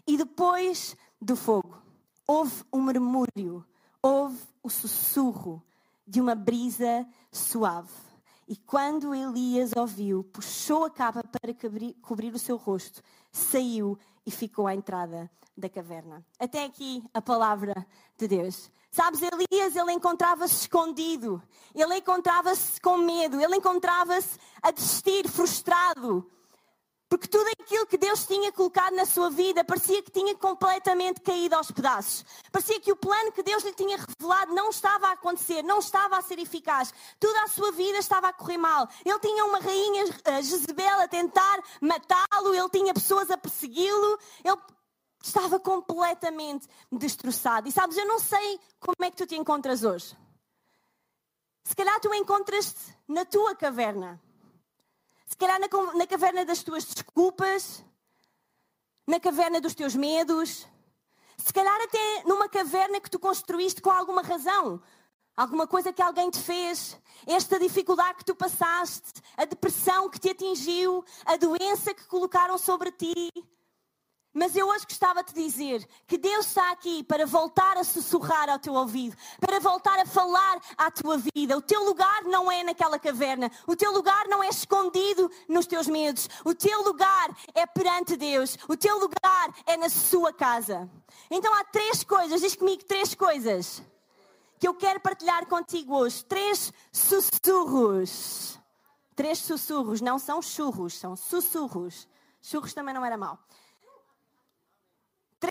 E 0.06 0.16
depois 0.16 0.94
do 1.20 1.34
fogo 1.34 1.74
houve 2.26 2.64
um 2.72 2.80
murmúrio, 2.80 3.64
houve 4.02 4.38
o 4.62 4.68
sussurro 4.68 5.62
de 6.06 6.20
uma 6.20 6.34
brisa 6.34 7.06
suave. 7.32 8.03
E 8.46 8.56
quando 8.56 9.14
Elias 9.14 9.72
ouviu, 9.76 10.24
puxou 10.24 10.84
a 10.84 10.90
capa 10.90 11.22
para 11.22 11.54
cobrir 12.02 12.34
o 12.34 12.38
seu 12.38 12.56
rosto, 12.56 13.02
saiu 13.32 13.98
e 14.26 14.30
ficou 14.30 14.66
à 14.66 14.74
entrada 14.74 15.30
da 15.56 15.68
caverna. 15.68 16.24
Até 16.38 16.64
aqui 16.64 17.02
a 17.14 17.22
palavra 17.22 17.86
de 18.18 18.28
Deus. 18.28 18.70
Sabes, 18.90 19.20
Elias, 19.22 19.74
ele 19.74 19.92
encontrava-se 19.92 20.54
escondido, 20.54 21.42
ele 21.74 21.96
encontrava-se 21.96 22.80
com 22.80 22.98
medo, 22.98 23.40
ele 23.40 23.56
encontrava-se 23.56 24.38
a 24.62 24.70
desistir, 24.70 25.28
frustrado, 25.28 26.30
porque 27.14 27.28
tudo 27.28 27.48
aquilo 27.60 27.86
que 27.86 27.96
Deus 27.96 28.26
tinha 28.26 28.50
colocado 28.50 28.92
na 28.96 29.06
sua 29.06 29.30
vida 29.30 29.62
parecia 29.62 30.02
que 30.02 30.10
tinha 30.10 30.34
completamente 30.34 31.20
caído 31.20 31.54
aos 31.54 31.70
pedaços. 31.70 32.24
Parecia 32.50 32.80
que 32.80 32.90
o 32.90 32.96
plano 32.96 33.30
que 33.30 33.40
Deus 33.40 33.62
lhe 33.62 33.72
tinha 33.72 33.96
revelado 33.96 34.52
não 34.52 34.68
estava 34.70 35.06
a 35.06 35.12
acontecer, 35.12 35.62
não 35.62 35.78
estava 35.78 36.18
a 36.18 36.22
ser 36.22 36.40
eficaz. 36.40 36.92
Toda 37.20 37.44
a 37.44 37.46
sua 37.46 37.70
vida 37.70 37.98
estava 37.98 38.26
a 38.26 38.32
correr 38.32 38.58
mal. 38.58 38.88
Ele 39.04 39.18
tinha 39.20 39.44
uma 39.44 39.60
rainha 39.60 40.06
Jezebel 40.42 41.02
a 41.02 41.06
tentar 41.06 41.62
matá-lo, 41.80 42.52
ele 42.52 42.68
tinha 42.70 42.92
pessoas 42.92 43.30
a 43.30 43.38
persegui-lo. 43.38 44.18
Ele 44.42 44.58
estava 45.22 45.60
completamente 45.60 46.66
destroçado. 46.90 47.68
E 47.68 47.70
sabes, 47.70 47.96
eu 47.96 48.08
não 48.08 48.18
sei 48.18 48.58
como 48.80 49.04
é 49.06 49.10
que 49.12 49.18
tu 49.18 49.26
te 49.26 49.36
encontras 49.36 49.84
hoje. 49.84 50.16
Se 51.62 51.76
calhar 51.76 52.00
tu 52.00 52.12
encontras-te 52.12 52.92
na 53.06 53.24
tua 53.24 53.54
caverna 53.54 54.20
se 55.26 55.36
calhar 55.36 55.58
na, 55.58 55.68
na 55.94 56.06
caverna 56.06 56.44
das 56.44 56.62
tuas 56.62 56.84
desculpas, 56.84 57.84
na 59.06 59.20
caverna 59.20 59.60
dos 59.60 59.74
teus 59.74 59.94
medos, 59.94 60.66
se 61.36 61.52
calhar 61.52 61.80
até 61.82 62.22
numa 62.26 62.48
caverna 62.48 63.00
que 63.00 63.10
tu 63.10 63.18
construíste 63.18 63.82
com 63.82 63.90
alguma 63.90 64.22
razão, 64.22 64.80
alguma 65.36 65.66
coisa 65.66 65.92
que 65.92 66.02
alguém 66.02 66.30
te 66.30 66.38
fez, 66.38 66.98
esta 67.26 67.58
dificuldade 67.58 68.18
que 68.18 68.24
tu 68.24 68.34
passaste, 68.34 69.20
a 69.36 69.44
depressão 69.44 70.08
que 70.08 70.18
te 70.18 70.30
atingiu, 70.30 71.04
a 71.24 71.36
doença 71.36 71.92
que 71.92 72.06
colocaram 72.06 72.56
sobre 72.56 72.92
ti. 72.92 73.30
Mas 74.34 74.56
eu 74.56 74.66
hoje 74.66 74.84
gostava 74.84 75.22
de 75.22 75.32
dizer 75.32 75.88
que 76.08 76.18
Deus 76.18 76.46
está 76.46 76.72
aqui 76.72 77.04
para 77.04 77.24
voltar 77.24 77.76
a 77.76 77.84
sussurrar 77.84 78.50
ao 78.50 78.58
teu 78.58 78.74
ouvido, 78.74 79.16
para 79.40 79.60
voltar 79.60 79.96
a 80.00 80.04
falar 80.04 80.60
à 80.76 80.90
tua 80.90 81.16
vida. 81.16 81.56
O 81.56 81.62
teu 81.62 81.84
lugar 81.84 82.24
não 82.24 82.50
é 82.50 82.64
naquela 82.64 82.98
caverna, 82.98 83.48
o 83.64 83.76
teu 83.76 83.92
lugar 83.92 84.26
não 84.26 84.42
é 84.42 84.48
escondido 84.48 85.30
nos 85.48 85.66
teus 85.66 85.86
medos, 85.86 86.28
o 86.44 86.52
teu 86.52 86.82
lugar 86.82 87.30
é 87.54 87.64
perante 87.64 88.16
Deus, 88.16 88.58
o 88.68 88.76
teu 88.76 88.98
lugar 88.98 89.54
é 89.66 89.76
na 89.76 89.88
sua 89.88 90.32
casa. 90.32 90.90
Então 91.30 91.54
há 91.54 91.62
três 91.62 92.02
coisas, 92.02 92.40
diz 92.40 92.56
comigo 92.56 92.84
três 92.84 93.14
coisas 93.14 93.80
que 94.58 94.66
eu 94.66 94.74
quero 94.74 94.98
partilhar 94.98 95.46
contigo 95.46 95.94
hoje. 95.94 96.24
Três 96.24 96.72
sussurros. 96.90 98.58
Três 99.14 99.38
sussurros, 99.38 100.00
não 100.00 100.18
são 100.18 100.42
churros, 100.42 100.98
são 100.98 101.14
sussurros. 101.14 102.08
Churros 102.42 102.74
também 102.74 102.92
não 102.94 103.04
era 103.04 103.16
mal. 103.16 103.38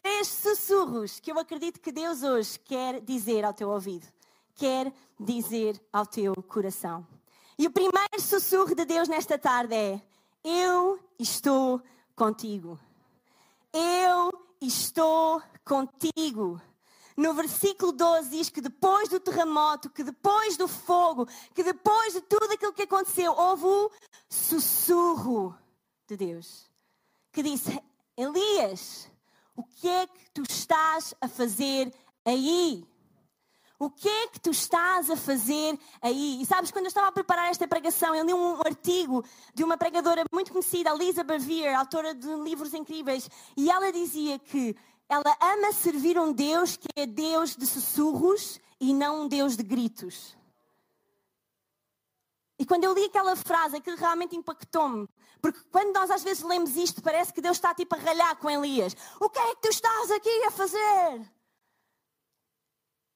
Três 0.02 0.28
sussurros 0.28 1.20
que 1.20 1.32
eu 1.32 1.38
acredito 1.38 1.80
que 1.80 1.92
Deus 1.92 2.24
hoje 2.24 2.58
quer 2.60 3.00
dizer 3.00 3.46
ao 3.46 3.54
teu 3.54 3.70
ouvido, 3.70 4.08
quer 4.56 4.92
dizer 5.20 5.80
ao 5.94 6.04
teu 6.04 6.34
coração. 6.48 7.06
E 7.60 7.68
o 7.68 7.72
primeiro 7.72 8.20
sussurro 8.20 8.74
de 8.74 8.86
Deus 8.86 9.08
nesta 9.08 9.38
tarde 9.38 9.76
é: 9.76 10.02
Eu 10.44 11.00
estou 11.20 11.80
contigo. 12.16 12.80
eu 13.72 14.32
estou 14.60 15.44
contigo. 15.64 16.60
No 17.16 17.36
versículo 17.36 17.92
12 17.92 18.30
diz 18.32 18.50
que 18.50 18.62
depois 18.62 19.10
do 19.10 19.20
terremoto, 19.20 19.92
que 19.92 20.04
depois 20.04 20.58
do 20.58 20.68
fogo, 20.68 21.28
que 21.54 21.62
depois 21.62 22.14
de 22.14 22.22
tudo 22.22 22.52
aquilo 22.52 22.74
que 22.74 22.82
aconteceu, 22.82 23.32
houve 23.38 23.66
o 23.66 23.92
sussurro 24.28 25.56
de 26.08 26.18
Deus. 26.18 26.68
Que 27.32 27.44
disse: 27.44 27.80
Elias, 28.18 29.13
o 29.56 29.64
que 29.64 29.88
é 29.88 30.08
que 30.08 30.32
tu 30.34 30.44
estás 30.50 31.14
a 31.22 31.28
fazer 31.28 31.94
aí? 32.26 32.86
O 33.80 33.90
que 33.90 34.08
é 34.08 34.28
que 34.28 34.40
tu 34.40 34.52
estás 34.52 35.10
a 35.10 35.18
fazer 35.18 35.78
aí? 36.02 36.42
E 36.42 36.46
sabes, 36.46 36.72
quando 36.72 36.86
eu 36.86 36.90
estava 36.90 37.08
a 37.08 37.12
preparar 37.12 37.50
esta 37.50 37.68
pregação, 37.68 38.16
eu 38.16 38.26
li 38.26 38.34
um 38.34 38.62
artigo 38.62 39.26
de 39.54 39.64
uma 39.64 39.78
pregadora 39.78 40.24
muito 40.32 40.52
conhecida, 40.52 40.94
Lisa 40.94 41.24
Bevere, 41.24 41.74
autora 41.74 42.16
de 42.16 42.28
livros 42.36 42.74
incríveis, 42.74 43.30
e 43.58 43.70
ela 43.70 43.92
dizia 43.92 44.40
que 44.40 44.76
ela 45.10 45.36
ama 45.42 45.74
servir 45.74 46.18
um 46.18 46.32
Deus 46.32 46.78
que 46.78 46.88
é 46.96 47.06
Deus 47.06 47.56
de 47.56 47.66
sussurros 47.66 48.60
e 48.80 48.94
não 48.94 49.24
um 49.24 49.28
Deus 49.28 49.58
de 49.58 49.64
gritos. 49.64 50.36
E 52.64 52.66
quando 52.66 52.86
eu 52.86 52.94
li 52.94 53.04
aquela 53.04 53.36
frase, 53.36 53.76
aquilo 53.76 53.98
realmente 53.98 54.38
impactou-me. 54.38 55.06
Porque 55.42 55.60
quando 55.70 55.94
nós 55.94 56.10
às 56.10 56.24
vezes 56.24 56.42
lemos 56.42 56.78
isto, 56.78 57.02
parece 57.02 57.34
que 57.34 57.42
Deus 57.42 57.58
está 57.58 57.76
tipo 57.76 57.94
a 57.94 57.98
ralhar 57.98 58.38
com 58.38 58.50
Elias. 58.50 58.96
O 59.20 59.30
que 59.30 59.38
é 59.38 59.54
que 59.54 59.64
tu 59.64 59.68
estás 59.68 60.10
aqui 60.12 60.44
a 60.46 60.50
fazer? 60.50 61.30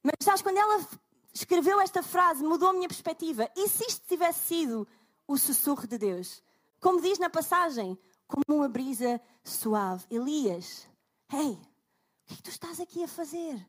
Mas 0.04 0.16
sabes, 0.22 0.42
quando 0.42 0.58
ela 0.58 0.86
escreveu 1.34 1.80
esta 1.80 2.04
frase, 2.04 2.44
mudou 2.44 2.72
a 2.72 2.74
minha 2.74 2.90
perspectiva. 2.90 3.50
E 3.56 3.70
se 3.70 3.86
isto 3.86 4.06
tivesse 4.06 4.40
sido 4.48 4.86
o 5.26 5.38
sussurro 5.38 5.88
de 5.88 5.98
Deus? 5.98 6.44
Como 6.82 7.00
diz 7.00 7.18
na 7.18 7.30
passagem, 7.30 7.98
como 8.28 8.44
uma 8.50 8.68
brisa 8.68 9.22
suave. 9.46 10.06
Elias, 10.12 10.90
hey, 11.32 11.52
o 11.52 12.26
que 12.26 12.34
é 12.34 12.36
que 12.36 12.44
tu 12.44 12.50
estás 12.50 12.82
aqui 12.82 13.02
a 13.02 13.08
fazer? 13.08 13.66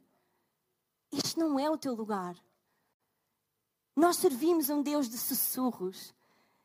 Este 1.13 1.39
não 1.39 1.57
é 1.57 1.71
o 1.71 1.79
teu 1.79 1.95
lugar. 1.95 2.35
Nós 3.99 4.17
servimos 4.19 4.71
um 4.71 4.81
Deus 4.81 5.09
de 5.09 5.19
sussurros. 5.19 6.15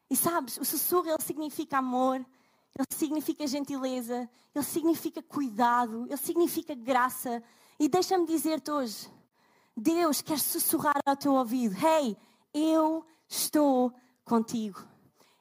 E 0.08 0.16
sabes, 0.16 0.56
o 0.58 0.64
sussurro 0.64 1.10
ele 1.10 1.22
significa 1.24 1.80
amor, 1.80 2.18
ele 2.18 2.88
significa 2.92 3.48
gentileza, 3.48 4.30
ele 4.54 4.64
significa 4.64 5.20
cuidado, 5.24 6.06
ele 6.06 6.18
significa 6.18 6.76
graça. 6.76 7.42
E 7.80 7.90
deixa-me 7.90 8.28
dizer-te 8.28 8.70
hoje, 8.70 9.10
Deus 9.76 10.22
quer 10.22 10.38
sussurrar 10.38 11.00
ao 11.04 11.16
teu 11.16 11.34
ouvido: 11.34 11.76
Hey, 11.84 12.16
eu 12.54 13.04
estou 13.28 13.92
contigo. 14.24 14.88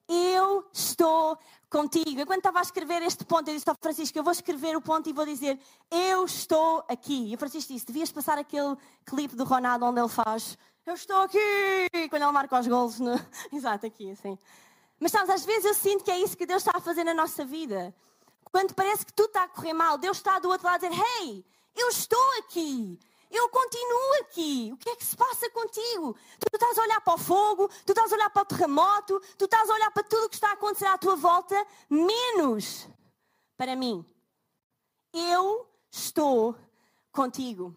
Eu 0.08 0.66
estou 0.72 1.38
contigo. 1.68 2.20
Eu, 2.20 2.26
quando 2.26 2.38
estava 2.38 2.58
a 2.58 2.62
escrever 2.62 3.02
este 3.02 3.22
ponto, 3.24 3.48
eu 3.48 3.54
disse 3.54 3.68
ao 3.68 3.76
Francisco: 3.78 4.18
Eu 4.18 4.24
vou 4.24 4.32
escrever 4.32 4.74
o 4.76 4.80
ponto 4.80 5.10
e 5.10 5.12
vou 5.12 5.26
dizer: 5.26 5.60
Eu 5.90 6.24
estou 6.24 6.82
aqui. 6.88 7.30
E 7.30 7.34
o 7.34 7.38
Francisco 7.38 7.70
disse: 7.70 7.84
Devias 7.84 8.10
passar 8.10 8.38
aquele 8.38 8.76
clipe 9.04 9.36
do 9.36 9.44
Ronaldo 9.44 9.84
onde 9.84 10.00
ele 10.00 10.08
faz: 10.08 10.56
Eu 10.84 10.94
estou 10.94 11.16
aqui. 11.22 11.38
Quando 12.10 12.22
ele 12.22 12.32
marca 12.32 12.58
os 12.58 12.66
gols. 12.66 12.98
No... 12.98 13.12
Exato, 13.52 13.86
aqui, 13.86 14.10
assim. 14.10 14.38
Mas 14.98 15.12
sabes, 15.12 15.30
às 15.30 15.44
vezes 15.44 15.64
eu 15.64 15.74
sinto 15.74 16.04
que 16.04 16.10
é 16.10 16.18
isso 16.18 16.36
que 16.36 16.46
Deus 16.46 16.62
está 16.62 16.76
a 16.76 16.80
fazer 16.80 17.04
na 17.04 17.14
nossa 17.14 17.44
vida. 17.44 17.94
Quando 18.50 18.74
parece 18.74 19.06
que 19.06 19.12
tudo 19.12 19.28
está 19.28 19.44
a 19.44 19.48
correr 19.48 19.72
mal, 19.72 19.96
Deus 19.96 20.16
está 20.16 20.38
do 20.38 20.48
outro 20.48 20.66
lado 20.66 20.84
a 20.84 20.88
dizer: 20.88 21.02
Hey, 21.20 21.44
eu 21.76 21.88
estou 21.88 22.38
aqui. 22.38 22.98
Eu 23.30 23.48
continuo 23.48 24.14
aqui. 24.20 24.70
O 24.74 24.76
que 24.76 24.90
é 24.90 24.96
que 24.96 25.04
se 25.06 25.16
passa 25.16 25.48
contigo? 25.50 26.14
Tu 26.38 26.46
estás 26.52 26.76
a 26.76 26.82
olhar 26.82 27.00
para 27.00 27.14
o 27.14 27.18
fogo, 27.18 27.68
tu 27.86 27.92
estás 27.92 28.12
a 28.12 28.16
olhar 28.16 28.28
para 28.28 28.42
o 28.42 28.44
terremoto, 28.44 29.22
tu 29.38 29.46
estás 29.46 29.70
a 29.70 29.74
olhar 29.74 29.90
para 29.90 30.02
tudo 30.02 30.26
o 30.26 30.28
que 30.28 30.34
está 30.34 30.50
a 30.50 30.52
acontecer 30.52 30.84
à 30.84 30.98
tua 30.98 31.16
volta, 31.16 31.66
menos 31.88 32.86
para 33.56 33.74
mim. 33.74 34.04
Eu 35.14 35.66
estou 35.90 36.54
contigo. 37.10 37.74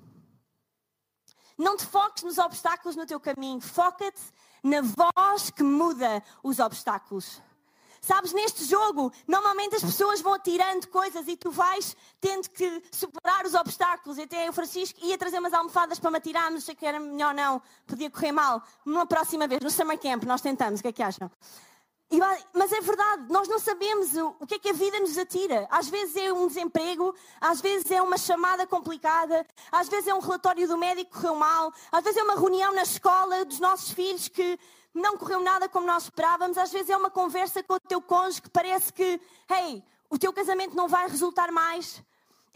Não 1.58 1.78
te 1.78 1.86
foques 1.86 2.24
nos 2.24 2.38
obstáculos 2.38 2.96
no 2.96 3.06
teu 3.06 3.20
caminho, 3.20 3.62
foca-te 3.62 4.22
na 4.64 4.82
voz 4.82 5.50
que 5.50 5.64
muda 5.64 6.24
os 6.44 6.60
obstáculos. 6.60 7.42
Sabes, 8.02 8.34
neste 8.34 8.66
jogo, 8.66 9.12
normalmente 9.28 9.76
as 9.78 9.84
pessoas 9.84 10.22
vão 10.22 10.36
atirando 10.36 10.88
coisas 10.90 11.28
e 11.28 11.36
tu 11.36 11.50
vais 11.50 11.98
tendo 12.22 12.48
que 12.52 12.84
superar 12.92 13.46
os 13.48 13.56
obstáculos. 13.56 14.20
Até 14.20 14.48
o 14.48 14.54
Francisco 14.54 15.00
ia 15.02 15.18
trazer 15.18 15.40
umas 15.40 15.54
almofadas 15.54 15.98
para 15.98 16.12
me 16.12 16.18
atirar, 16.18 16.52
mas 16.52 16.66
sei 16.66 16.76
que 16.76 16.86
era 16.86 17.00
melhor 17.00 17.34
não, 17.34 17.60
podia 17.88 18.12
correr 18.12 18.32
mal. 18.32 18.62
Numa 18.86 19.08
próxima 19.08 19.48
vez, 19.48 19.60
no 19.62 19.72
Summer 19.72 20.00
Camp, 20.00 20.24
nós 20.24 20.40
tentamos, 20.40 20.82
o 20.82 20.84
que 20.84 20.90
é 20.90 20.92
que 20.92 21.02
acham? 21.02 21.32
Mas 22.54 22.72
é 22.72 22.82
verdade, 22.82 23.26
nós 23.30 23.48
não 23.48 23.60
sabemos 23.60 24.16
o, 24.16 24.36
o, 24.40 24.48
que 24.48 24.56
é 24.56 24.60
que 24.60 24.70
a 24.70 24.74
vida 24.74 25.00
nos 25.00 25.18
atira. 25.18 25.68
Às 25.70 25.90
vezes 25.90 26.16
é 26.16 26.32
um 26.32 26.48
desemprego, 26.48 27.16
às 27.42 27.60
vezes 27.60 27.90
é 27.90 28.02
uma 28.02 28.18
chamada 28.18 28.66
complicada, 28.68 29.46
às 29.72 29.90
vezes 29.90 30.08
é 30.08 30.14
um 30.14 30.20
relatório 30.20 30.68
do 30.68 30.78
médico 30.78 31.12
que 31.12 31.18
correu 31.18 31.36
mal, 31.36 31.74
às 31.92 32.04
vezes 32.04 32.20
é 32.20 32.24
uma 32.24 32.36
reunião 32.36 32.74
na 32.74 32.84
escola 32.84 33.44
dos 33.44 33.60
nossos 33.60 33.92
filhos 33.92 34.28
que 34.28 34.58
não 34.94 35.18
correu 35.18 35.42
nada 35.42 35.68
como 35.68 35.86
nós 35.86 36.04
esperávamos. 36.04 36.58
Às 36.58 36.72
vezes 36.72 36.90
é 36.90 36.98
uma 36.98 37.10
conversa 37.10 37.62
com 37.64 37.74
o 37.74 37.80
teu 37.80 38.02
cônjuge 38.02 38.42
que 38.44 38.50
parece 38.50 38.94
que, 38.94 39.20
hey, 39.50 39.84
o 40.10 40.18
teu 40.18 40.32
casamento 40.32 40.76
não 40.76 40.88
vai 40.88 41.08
resultar 41.10 41.52
mais. 41.52 42.02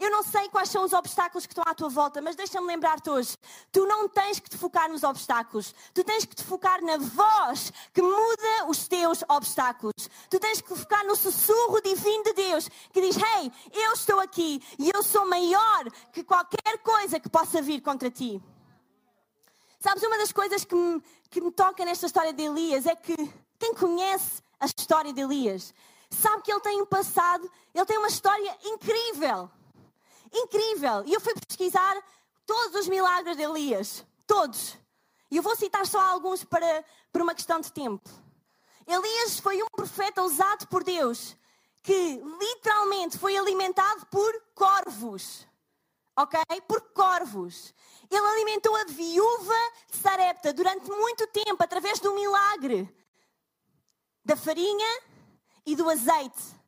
Eu 0.00 0.10
não 0.10 0.22
sei 0.22 0.48
quais 0.48 0.70
são 0.70 0.82
os 0.82 0.94
obstáculos 0.94 1.44
que 1.44 1.52
estão 1.52 1.62
à 1.66 1.74
tua 1.74 1.90
volta, 1.90 2.22
mas 2.22 2.34
deixa-me 2.34 2.66
lembrar-te 2.66 3.10
hoje: 3.10 3.36
tu 3.70 3.84
não 3.84 4.08
tens 4.08 4.40
que 4.40 4.48
te 4.48 4.56
focar 4.56 4.88
nos 4.88 5.02
obstáculos, 5.02 5.74
tu 5.92 6.02
tens 6.02 6.24
que 6.24 6.34
te 6.34 6.42
focar 6.42 6.82
na 6.82 6.96
voz 6.96 7.70
que 7.92 8.00
muda 8.00 8.66
os 8.66 8.88
teus 8.88 9.22
obstáculos. 9.28 10.08
Tu 10.30 10.40
tens 10.40 10.62
que 10.62 10.74
focar 10.74 11.04
no 11.04 11.14
sussurro 11.14 11.82
divino 11.82 12.24
de 12.24 12.32
Deus 12.32 12.66
que 12.90 13.00
diz: 13.02 13.14
Hey, 13.14 13.52
eu 13.74 13.92
estou 13.92 14.18
aqui 14.18 14.62
e 14.78 14.90
eu 14.94 15.02
sou 15.02 15.26
maior 15.26 15.84
que 16.14 16.24
qualquer 16.24 16.78
coisa 16.82 17.20
que 17.20 17.28
possa 17.28 17.60
vir 17.60 17.82
contra 17.82 18.10
ti. 18.10 18.42
Sabes, 19.80 20.02
uma 20.02 20.16
das 20.16 20.32
coisas 20.32 20.64
que 20.64 20.74
me, 20.74 21.02
que 21.28 21.42
me 21.42 21.52
toca 21.52 21.84
nesta 21.84 22.06
história 22.06 22.32
de 22.32 22.42
Elias 22.42 22.86
é 22.86 22.96
que 22.96 23.16
quem 23.58 23.74
conhece 23.74 24.42
a 24.58 24.64
história 24.64 25.12
de 25.12 25.20
Elias 25.20 25.74
sabe 26.08 26.42
que 26.42 26.50
ele 26.50 26.60
tem 26.60 26.80
um 26.80 26.86
passado, 26.86 27.50
ele 27.74 27.84
tem 27.84 27.98
uma 27.98 28.08
história 28.08 28.56
incrível. 28.64 29.50
Incrível. 30.32 31.04
E 31.06 31.12
eu 31.14 31.20
fui 31.20 31.34
pesquisar 31.46 31.96
todos 32.46 32.80
os 32.80 32.88
milagres 32.88 33.36
de 33.36 33.42
Elias. 33.42 34.04
Todos. 34.26 34.76
E 35.30 35.36
eu 35.36 35.42
vou 35.42 35.56
citar 35.56 35.86
só 35.86 36.00
alguns 36.00 36.44
para, 36.44 36.84
por 37.12 37.22
uma 37.22 37.34
questão 37.34 37.60
de 37.60 37.72
tempo. 37.72 38.08
Elias 38.86 39.38
foi 39.38 39.62
um 39.62 39.66
profeta 39.66 40.22
usado 40.22 40.66
por 40.66 40.82
Deus 40.82 41.36
que 41.82 42.20
literalmente 42.40 43.18
foi 43.18 43.36
alimentado 43.36 44.06
por 44.06 44.32
corvos. 44.54 45.46
Ok? 46.16 46.40
Por 46.66 46.80
corvos. 46.92 47.72
Ele 48.10 48.26
alimentou 48.26 48.74
a 48.76 48.84
viúva 48.84 49.54
de 49.90 49.96
Sarepta 49.96 50.52
durante 50.52 50.90
muito 50.90 51.26
tempo, 51.28 51.62
através 51.62 52.00
do 52.00 52.12
milagre 52.12 52.88
da 54.24 54.36
farinha 54.36 55.00
e 55.64 55.74
do 55.74 55.88
azeite. 55.88 56.59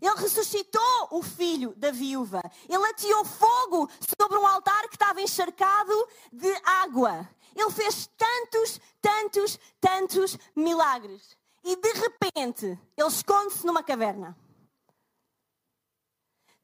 Ele 0.00 0.14
ressuscitou 0.16 1.08
o 1.10 1.22
filho 1.22 1.74
da 1.76 1.90
viúva. 1.90 2.40
Ele 2.68 2.84
ateou 2.86 3.24
fogo 3.24 3.88
sobre 4.18 4.38
um 4.38 4.46
altar 4.46 4.88
que 4.88 4.96
estava 4.96 5.20
encharcado 5.20 6.08
de 6.32 6.52
água. 6.64 7.28
Ele 7.54 7.70
fez 7.70 8.08
tantos, 8.16 8.80
tantos, 9.00 9.58
tantos 9.80 10.38
milagres. 10.56 11.36
E 11.62 11.76
de 11.76 11.92
repente, 11.92 12.66
ele 12.96 13.08
esconde-se 13.08 13.66
numa 13.66 13.82
caverna. 13.82 14.36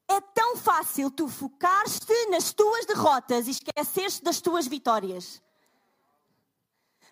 É 0.07 0.21
tão 0.21 0.55
fácil 0.55 1.11
tu 1.11 1.27
focar-te 1.27 2.25
nas 2.27 2.53
tuas 2.53 2.85
derrotas 2.85 3.47
e 3.47 3.51
esquecer-te 3.51 4.23
das 4.23 4.39
tuas 4.39 4.65
vitórias. 4.65 5.41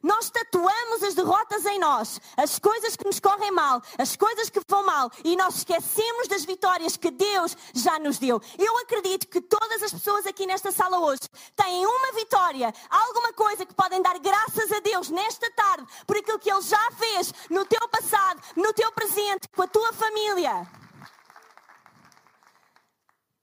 Nós 0.02 0.30
tatuamos 0.30 1.04
as 1.04 1.16
derrotas 1.16 1.66
em 1.66 1.80
nós, 1.80 2.20
as 2.38 2.60
coisas 2.60 2.96
que 2.96 3.06
nos 3.06 3.20
correm 3.20 3.52
mal, 3.52 3.82
as 3.98 4.16
coisas 4.16 4.50
que 4.50 4.60
vão 4.68 4.86
mal, 4.86 5.12
e 5.24 5.36
nós 5.36 5.58
esquecemos 5.58 6.28
das 6.28 6.46
vitórias 6.46 6.98
que 6.98 7.10
Deus 7.10 7.58
já 7.74 7.98
nos 8.00 8.18
deu. 8.18 8.42
Eu 8.58 8.78
acredito 8.80 9.28
que 9.28 9.42
todas 9.42 9.82
as 9.84 9.92
pessoas 9.92 10.26
aqui 10.26 10.46
nesta 10.46 10.72
sala 10.72 11.00
hoje 11.00 11.22
têm 11.56 11.86
uma 11.86 12.12
vitória, 12.14 12.74
alguma 12.90 13.34
coisa 13.34 13.66
que 13.66 13.74
podem 13.74 14.02
dar 14.02 14.18
graças 14.20 14.72
a 14.72 14.80
Deus 14.80 15.10
nesta 15.10 15.50
tarde 15.52 15.86
por 16.06 16.18
aquilo 16.18 16.40
que 16.40 16.52
Ele 16.52 16.62
já 16.62 16.92
fez 16.92 17.34
no 17.50 17.66
teu 17.66 17.88
passado, 17.88 18.42
no 18.56 18.74
teu 18.74 18.92
presente, 18.92 19.48
com 19.50 19.64
a 19.64 19.68
tua 19.68 19.92
família. 19.94 20.68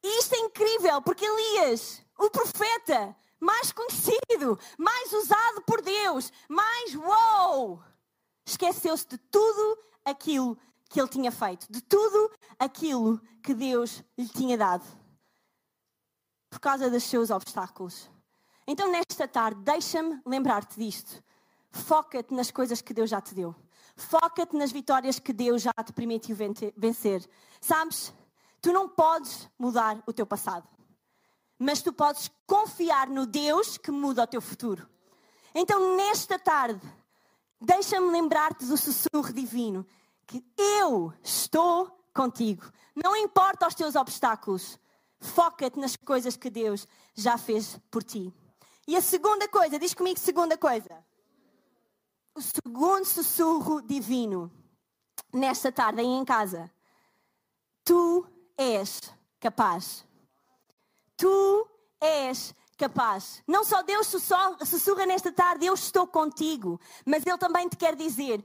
E 0.04 0.18
isto 0.18 0.34
é 0.34 0.38
incrível, 0.38 1.00
porque 1.02 1.24
Elias, 1.24 2.02
o 2.18 2.28
profeta 2.28 3.16
mais 3.42 3.72
conhecido, 3.72 4.56
mais 4.78 5.12
usado 5.12 5.62
por 5.66 5.82
Deus, 5.82 6.32
mais 6.48 6.94
uou, 6.94 7.82
esqueceu-se 8.46 9.04
de 9.08 9.18
tudo 9.18 9.78
aquilo 10.04 10.56
que 10.88 11.00
ele 11.00 11.08
tinha 11.08 11.32
feito, 11.32 11.66
de 11.68 11.80
tudo 11.80 12.30
aquilo 12.56 13.20
que 13.42 13.52
Deus 13.52 14.04
lhe 14.16 14.28
tinha 14.28 14.56
dado, 14.56 14.84
por 16.48 16.60
causa 16.60 16.88
dos 16.88 17.02
seus 17.02 17.30
obstáculos. 17.30 18.08
Então, 18.64 18.88
nesta 18.88 19.26
tarde, 19.26 19.60
deixa-me 19.62 20.22
lembrar-te 20.24 20.78
disto. 20.78 21.20
Foca-te 21.72 22.32
nas 22.32 22.50
coisas 22.52 22.80
que 22.80 22.94
Deus 22.94 23.10
já 23.10 23.20
te 23.20 23.34
deu. 23.34 23.56
Foca-te 23.96 24.54
nas 24.56 24.70
vitórias 24.70 25.18
que 25.18 25.32
Deus 25.32 25.62
já 25.62 25.72
te 25.84 25.92
permitiu 25.92 26.36
vencer. 26.76 27.28
Sabes? 27.60 28.14
Tu 28.60 28.72
não 28.72 28.88
podes 28.88 29.50
mudar 29.58 30.00
o 30.06 30.12
teu 30.12 30.26
passado, 30.26 30.68
mas 31.62 31.80
tu 31.80 31.92
podes 31.92 32.28
confiar 32.44 33.08
no 33.08 33.24
Deus 33.24 33.78
que 33.78 33.92
muda 33.92 34.24
o 34.24 34.26
teu 34.26 34.40
futuro. 34.40 34.88
Então, 35.54 35.96
nesta 35.96 36.38
tarde, 36.38 36.80
deixa-me 37.60 38.10
lembrar-te 38.10 38.66
do 38.66 38.76
sussurro 38.76 39.32
divino 39.32 39.86
que 40.26 40.44
eu 40.56 41.12
estou 41.22 42.04
contigo. 42.12 42.70
Não 42.96 43.16
importa 43.16 43.68
os 43.68 43.74
teus 43.74 43.94
obstáculos, 43.94 44.78
foca-te 45.20 45.78
nas 45.78 45.96
coisas 45.96 46.36
que 46.36 46.50
Deus 46.50 46.86
já 47.14 47.38
fez 47.38 47.78
por 47.90 48.02
ti. 48.02 48.34
E 48.88 48.96
a 48.96 49.00
segunda 49.00 49.46
coisa, 49.46 49.78
diz 49.78 49.94
comigo 49.94 50.18
segunda 50.18 50.58
coisa. 50.58 51.04
O 52.34 52.40
segundo 52.40 53.04
sussurro 53.04 53.80
divino 53.82 54.50
nesta 55.32 55.70
tarde 55.70 56.00
aí 56.00 56.06
em 56.06 56.24
casa. 56.24 56.70
Tu 57.84 58.26
és 58.56 59.00
capaz. 59.38 60.04
Tu 61.22 61.68
és 62.00 62.52
capaz. 62.76 63.44
Não 63.46 63.62
só 63.62 63.80
Deus 63.84 64.08
sussurra 64.08 65.06
nesta 65.06 65.30
tarde, 65.30 65.64
eu 65.64 65.74
estou 65.74 66.04
contigo, 66.04 66.80
mas 67.06 67.24
Ele 67.24 67.38
também 67.38 67.68
te 67.68 67.76
quer 67.76 67.94
dizer: 67.94 68.44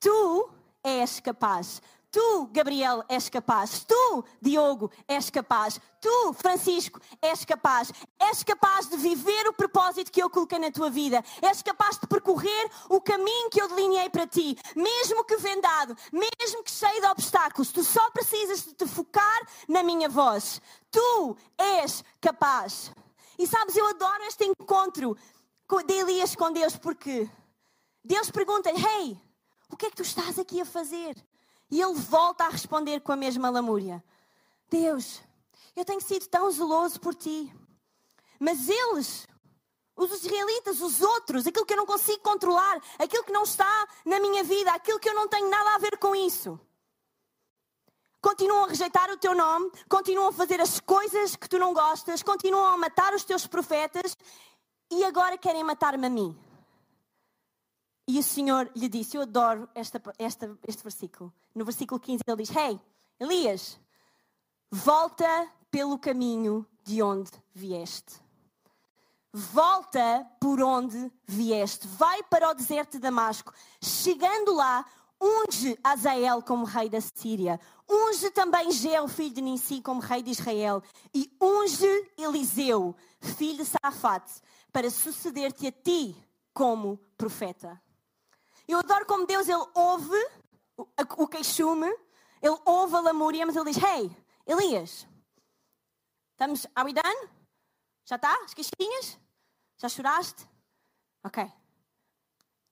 tu 0.00 0.48
és 0.82 1.20
capaz. 1.20 1.82
Tu, 2.16 2.48
Gabriel, 2.50 3.04
és 3.10 3.28
capaz. 3.28 3.84
Tu, 3.84 4.24
Diogo, 4.40 4.90
és 5.06 5.28
capaz. 5.28 5.78
Tu, 6.00 6.32
Francisco, 6.32 6.98
és 7.20 7.44
capaz. 7.44 7.92
És 8.18 8.42
capaz 8.42 8.88
de 8.88 8.96
viver 8.96 9.46
o 9.48 9.52
propósito 9.52 10.10
que 10.10 10.22
eu 10.22 10.30
coloquei 10.30 10.58
na 10.58 10.70
tua 10.70 10.88
vida. 10.88 11.22
És 11.42 11.60
capaz 11.60 11.98
de 11.98 12.06
percorrer 12.06 12.70
o 12.88 13.02
caminho 13.02 13.50
que 13.50 13.60
eu 13.60 13.68
delineei 13.68 14.08
para 14.08 14.26
ti. 14.26 14.56
Mesmo 14.74 15.24
que 15.24 15.36
vendado, 15.36 15.94
mesmo 16.10 16.62
que 16.64 16.70
cheio 16.70 17.02
de 17.02 17.06
obstáculos, 17.08 17.70
tu 17.70 17.84
só 17.84 18.10
precisas 18.10 18.64
de 18.64 18.72
te 18.72 18.86
focar 18.86 19.40
na 19.68 19.82
minha 19.82 20.08
voz. 20.08 20.62
Tu 20.90 21.36
és 21.58 22.02
capaz. 22.18 22.92
E 23.38 23.46
sabes, 23.46 23.76
eu 23.76 23.86
adoro 23.88 24.22
este 24.22 24.46
encontro 24.46 25.18
de 25.86 25.92
Elias 25.92 26.34
com 26.34 26.50
Deus 26.50 26.78
porque 26.78 27.28
Deus 28.02 28.30
pergunta: 28.30 28.70
Hey, 28.70 29.20
o 29.68 29.76
que 29.76 29.84
é 29.84 29.90
que 29.90 29.96
tu 29.96 30.02
estás 30.02 30.38
aqui 30.38 30.62
a 30.62 30.64
fazer? 30.64 31.14
E 31.70 31.80
ele 31.80 31.94
volta 31.94 32.44
a 32.44 32.48
responder 32.48 33.00
com 33.00 33.12
a 33.12 33.16
mesma 33.16 33.50
lamúria: 33.50 34.02
Deus, 34.70 35.20
eu 35.74 35.84
tenho 35.84 36.00
sido 36.00 36.26
tão 36.28 36.50
zeloso 36.50 37.00
por 37.00 37.14
ti. 37.14 37.52
Mas 38.38 38.68
eles, 38.68 39.26
os 39.96 40.10
israelitas, 40.10 40.80
os 40.80 41.00
outros, 41.00 41.46
aquilo 41.46 41.64
que 41.66 41.72
eu 41.72 41.78
não 41.78 41.86
consigo 41.86 42.22
controlar, 42.22 42.80
aquilo 42.98 43.24
que 43.24 43.32
não 43.32 43.42
está 43.42 43.88
na 44.04 44.20
minha 44.20 44.44
vida, 44.44 44.72
aquilo 44.72 45.00
que 45.00 45.08
eu 45.08 45.14
não 45.14 45.28
tenho 45.28 45.48
nada 45.48 45.74
a 45.74 45.78
ver 45.78 45.98
com 45.98 46.14
isso. 46.14 46.60
Continuam 48.20 48.64
a 48.64 48.68
rejeitar 48.68 49.10
o 49.10 49.16
teu 49.16 49.34
nome, 49.34 49.70
continuam 49.88 50.28
a 50.28 50.32
fazer 50.32 50.60
as 50.60 50.80
coisas 50.80 51.36
que 51.36 51.48
tu 51.48 51.58
não 51.58 51.72
gostas, 51.72 52.22
continuam 52.22 52.66
a 52.66 52.76
matar 52.76 53.14
os 53.14 53.24
teus 53.24 53.46
profetas 53.46 54.16
e 54.90 55.04
agora 55.04 55.38
querem 55.38 55.62
matar-me 55.62 56.06
a 56.06 56.10
mim. 56.10 56.45
E 58.08 58.18
o 58.18 58.22
Senhor 58.22 58.70
lhe 58.74 58.88
disse: 58.88 59.16
Eu 59.16 59.22
adoro 59.22 59.68
esta, 59.74 60.00
esta, 60.18 60.56
este 60.66 60.82
versículo. 60.82 61.32
No 61.54 61.64
versículo 61.64 62.00
15 62.00 62.22
ele 62.26 62.42
diz: 62.42 62.54
Hey, 62.54 62.80
Elias, 63.18 63.80
volta 64.70 65.48
pelo 65.70 65.98
caminho 65.98 66.64
de 66.84 67.02
onde 67.02 67.30
vieste. 67.52 68.14
Volta 69.32 70.26
por 70.40 70.62
onde 70.62 71.12
vieste. 71.26 71.86
Vai 71.86 72.22
para 72.22 72.50
o 72.50 72.54
deserto 72.54 72.92
de 72.92 73.00
Damasco. 73.00 73.52
Chegando 73.82 74.54
lá, 74.54 74.86
unge 75.20 75.78
Azael 75.82 76.40
como 76.42 76.64
rei 76.64 76.88
da 76.88 77.00
Síria. 77.00 77.60
Unge 77.88 78.30
também 78.30 78.70
Geu, 78.70 79.06
filho 79.08 79.34
de 79.34 79.40
Ninsi, 79.40 79.82
como 79.82 80.00
rei 80.00 80.22
de 80.22 80.30
Israel. 80.30 80.82
E 81.12 81.30
unge 81.40 82.12
Eliseu, 82.16 82.96
filho 83.20 83.58
de 83.58 83.64
Safate, 83.64 84.40
para 84.72 84.90
suceder-te 84.90 85.66
a 85.66 85.72
ti 85.72 86.16
como 86.54 86.98
profeta. 87.18 87.80
Eu 88.68 88.78
adoro 88.78 89.06
como 89.06 89.26
Deus 89.26 89.48
ele 89.48 89.64
ouve 89.74 90.30
o, 90.76 91.28
queixume, 91.28 91.88
ele 92.42 92.58
ouve 92.64 92.96
a 92.96 93.00
lamúria, 93.00 93.46
mas 93.46 93.56
ele 93.56 93.72
diz: 93.72 93.82
Hey, 93.82 94.10
Elias, 94.46 95.06
estamos. 96.32 96.66
Are 96.74 96.86
we 96.86 96.92
done? 96.92 97.30
Já 98.04 98.16
está? 98.16 98.32
As 98.44 98.54
queixinhas? 98.54 99.18
Já 99.78 99.88
choraste? 99.88 100.48
Ok. 101.24 101.50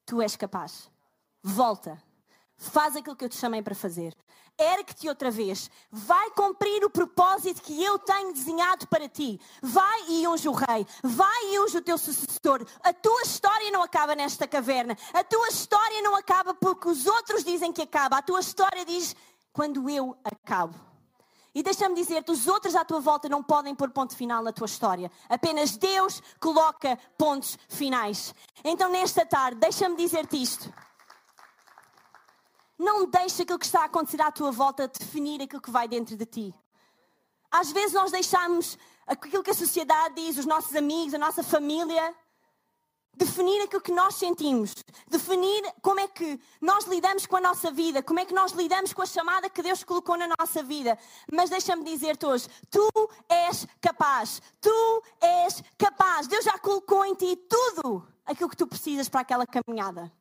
Tu 0.06 0.20
és 0.20 0.36
capaz. 0.36 0.90
Volta. 1.42 2.02
Faz 2.56 2.96
aquilo 2.96 3.16
que 3.16 3.24
eu 3.24 3.28
te 3.28 3.36
chamei 3.36 3.62
para 3.62 3.74
fazer 3.74 4.14
ergue-te 4.58 5.08
outra 5.08 5.30
vez. 5.30 5.70
Vai 5.90 6.30
cumprir 6.30 6.84
o 6.84 6.90
propósito 6.90 7.62
que 7.62 7.82
eu 7.82 7.98
tenho 7.98 8.32
desenhado 8.32 8.86
para 8.88 9.08
ti. 9.08 9.40
Vai 9.62 10.04
e 10.08 10.26
unge 10.28 10.48
o 10.48 10.52
rei. 10.52 10.86
Vai 11.02 11.52
e 11.52 11.60
unge 11.60 11.78
o 11.78 11.82
teu 11.82 11.98
sucessor. 11.98 12.64
A 12.82 12.92
tua 12.92 13.22
história 13.22 13.70
não 13.70 13.82
acaba 13.82 14.14
nesta 14.14 14.46
caverna. 14.46 14.96
A 15.12 15.24
tua 15.24 15.48
história 15.48 16.02
não 16.02 16.14
acaba 16.14 16.54
porque 16.54 16.88
os 16.88 17.06
outros 17.06 17.44
dizem 17.44 17.72
que 17.72 17.82
acaba. 17.82 18.18
A 18.18 18.22
tua 18.22 18.40
história 18.40 18.84
diz 18.84 19.14
quando 19.52 19.88
eu 19.88 20.16
acabo. 20.24 20.74
E 21.54 21.62
deixa-me 21.62 21.94
dizer-te, 21.94 22.32
os 22.32 22.48
outros 22.48 22.74
à 22.74 22.84
tua 22.84 22.98
volta 22.98 23.28
não 23.28 23.40
podem 23.40 23.76
pôr 23.76 23.88
ponto 23.90 24.16
final 24.16 24.42
na 24.42 24.52
tua 24.52 24.64
história. 24.64 25.08
Apenas 25.28 25.76
Deus 25.76 26.20
coloca 26.40 26.98
pontos 27.16 27.56
finais. 27.68 28.34
Então, 28.64 28.90
nesta 28.90 29.24
tarde, 29.24 29.60
deixa-me 29.60 29.94
dizer-te 29.94 30.42
isto. 30.42 30.72
Não 32.84 33.06
deixe 33.06 33.40
aquilo 33.40 33.58
que 33.58 33.64
está 33.64 33.80
a 33.80 33.84
acontecer 33.86 34.20
à 34.20 34.30
tua 34.30 34.52
volta 34.52 34.86
definir 34.86 35.40
aquilo 35.40 35.62
que 35.62 35.70
vai 35.70 35.88
dentro 35.88 36.18
de 36.18 36.26
ti. 36.26 36.54
Às 37.50 37.72
vezes 37.72 37.94
nós 37.94 38.10
deixamos 38.10 38.76
aquilo 39.06 39.42
que 39.42 39.50
a 39.50 39.54
sociedade 39.54 40.16
diz, 40.16 40.36
os 40.36 40.44
nossos 40.44 40.76
amigos, 40.76 41.14
a 41.14 41.18
nossa 41.18 41.42
família, 41.42 42.14
definir 43.16 43.62
aquilo 43.62 43.80
que 43.80 43.90
nós 43.90 44.16
sentimos, 44.16 44.74
definir 45.08 45.62
como 45.80 45.98
é 45.98 46.06
que 46.06 46.38
nós 46.60 46.84
lidamos 46.84 47.24
com 47.24 47.36
a 47.36 47.40
nossa 47.40 47.70
vida, 47.70 48.02
como 48.02 48.20
é 48.20 48.26
que 48.26 48.34
nós 48.34 48.52
lidamos 48.52 48.92
com 48.92 49.00
a 49.00 49.06
chamada 49.06 49.48
que 49.48 49.62
Deus 49.62 49.82
colocou 49.82 50.18
na 50.18 50.28
nossa 50.38 50.62
vida. 50.62 50.98
Mas 51.32 51.48
deixa-me 51.48 51.84
dizer-te 51.84 52.26
hoje: 52.26 52.48
tu 52.70 52.86
és 53.30 53.66
capaz, 53.80 54.42
tu 54.60 55.02
és 55.22 55.62
capaz. 55.78 56.26
Deus 56.26 56.44
já 56.44 56.58
colocou 56.58 57.02
em 57.06 57.14
ti 57.14 57.34
tudo 57.48 58.06
aquilo 58.26 58.50
que 58.50 58.58
tu 58.58 58.66
precisas 58.66 59.08
para 59.08 59.22
aquela 59.22 59.46
caminhada. 59.46 60.12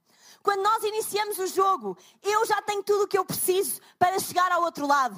Quando 0.44 0.62
nós 0.62 0.84
iniciamos 0.84 1.40
o 1.40 1.48
jogo, 1.48 1.98
eu 2.22 2.46
já 2.46 2.62
tenho 2.62 2.84
tudo 2.84 3.06
o 3.06 3.08
que 3.08 3.18
eu 3.18 3.24
preciso 3.24 3.80
para 3.98 4.20
chegar 4.20 4.52
ao 4.52 4.62
outro 4.62 4.86
lado. 4.86 5.16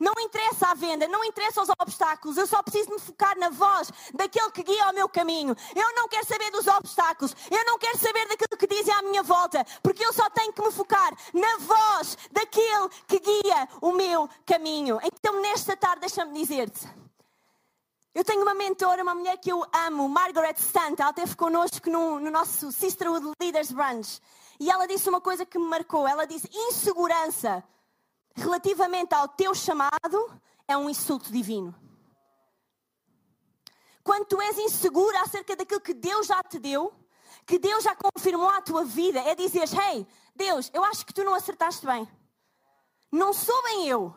Não 0.00 0.12
interessa 0.18 0.68
a 0.68 0.74
venda, 0.74 1.06
não 1.08 1.24
interessa 1.24 1.62
os 1.62 1.68
obstáculos, 1.80 2.36
eu 2.36 2.46
só 2.46 2.62
preciso 2.62 2.90
me 2.90 2.98
focar 2.98 3.38
na 3.38 3.50
voz 3.50 3.90
daquele 4.14 4.50
que 4.50 4.62
guia 4.62 4.90
o 4.90 4.94
meu 4.94 5.08
caminho. 5.08 5.54
Eu 5.74 5.94
não 5.94 6.08
quero 6.08 6.26
saber 6.26 6.50
dos 6.50 6.66
obstáculos, 6.66 7.34
eu 7.50 7.64
não 7.64 7.78
quero 7.78 7.98
saber 7.98 8.26
daquilo 8.28 8.58
que 8.58 8.66
dizem 8.66 8.94
à 8.94 9.02
minha 9.02 9.22
volta, 9.22 9.64
porque 9.82 10.04
eu 10.04 10.12
só 10.12 10.28
tenho 10.30 10.52
que 10.52 10.62
me 10.62 10.72
focar 10.72 11.14
na 11.32 11.58
voz 11.58 12.16
daquele 12.30 12.88
que 13.06 13.18
guia 13.20 13.68
o 13.80 13.92
meu 13.92 14.28
caminho. 14.44 14.98
Então, 15.02 15.40
nesta 15.40 15.76
tarde, 15.76 16.00
deixa-me 16.00 16.38
dizer-te. 16.38 16.86
Eu 18.14 18.24
tenho 18.24 18.40
uma 18.40 18.54
mentora, 18.54 19.02
uma 19.02 19.14
mulher 19.14 19.36
que 19.36 19.52
eu 19.52 19.62
amo, 19.86 20.08
Margaret 20.08 20.56
Stant. 20.58 20.98
Ela 20.98 21.10
esteve 21.10 21.36
connosco 21.36 21.90
no, 21.90 22.18
no 22.18 22.30
nosso 22.30 22.72
Sisterhood 22.72 23.32
Leaders 23.38 23.70
Brunch. 23.70 24.20
E 24.58 24.70
ela 24.70 24.86
disse 24.86 25.08
uma 25.08 25.20
coisa 25.20 25.44
que 25.44 25.58
me 25.58 25.66
marcou. 25.66 26.06
Ela 26.06 26.26
disse: 26.26 26.48
insegurança 26.52 27.62
relativamente 28.34 29.14
ao 29.14 29.28
teu 29.28 29.54
chamado 29.54 30.40
é 30.68 30.76
um 30.76 30.88
insulto 30.88 31.30
divino. 31.30 31.74
Quando 34.02 34.26
tu 34.26 34.40
és 34.40 34.58
insegura 34.58 35.20
acerca 35.22 35.56
daquilo 35.56 35.80
que 35.80 35.92
Deus 35.92 36.28
já 36.28 36.42
te 36.42 36.58
deu, 36.58 36.94
que 37.44 37.58
Deus 37.58 37.82
já 37.82 37.96
confirmou 37.96 38.48
à 38.48 38.60
tua 38.60 38.84
vida, 38.84 39.20
é 39.20 39.34
dizer: 39.34 39.68
Hey, 39.74 40.06
Deus, 40.34 40.70
eu 40.72 40.84
acho 40.84 41.04
que 41.04 41.12
tu 41.12 41.24
não 41.24 41.34
acertaste 41.34 41.84
bem. 41.84 42.08
Não 43.10 43.32
sou 43.32 43.62
bem 43.64 43.88
eu. 43.88 44.14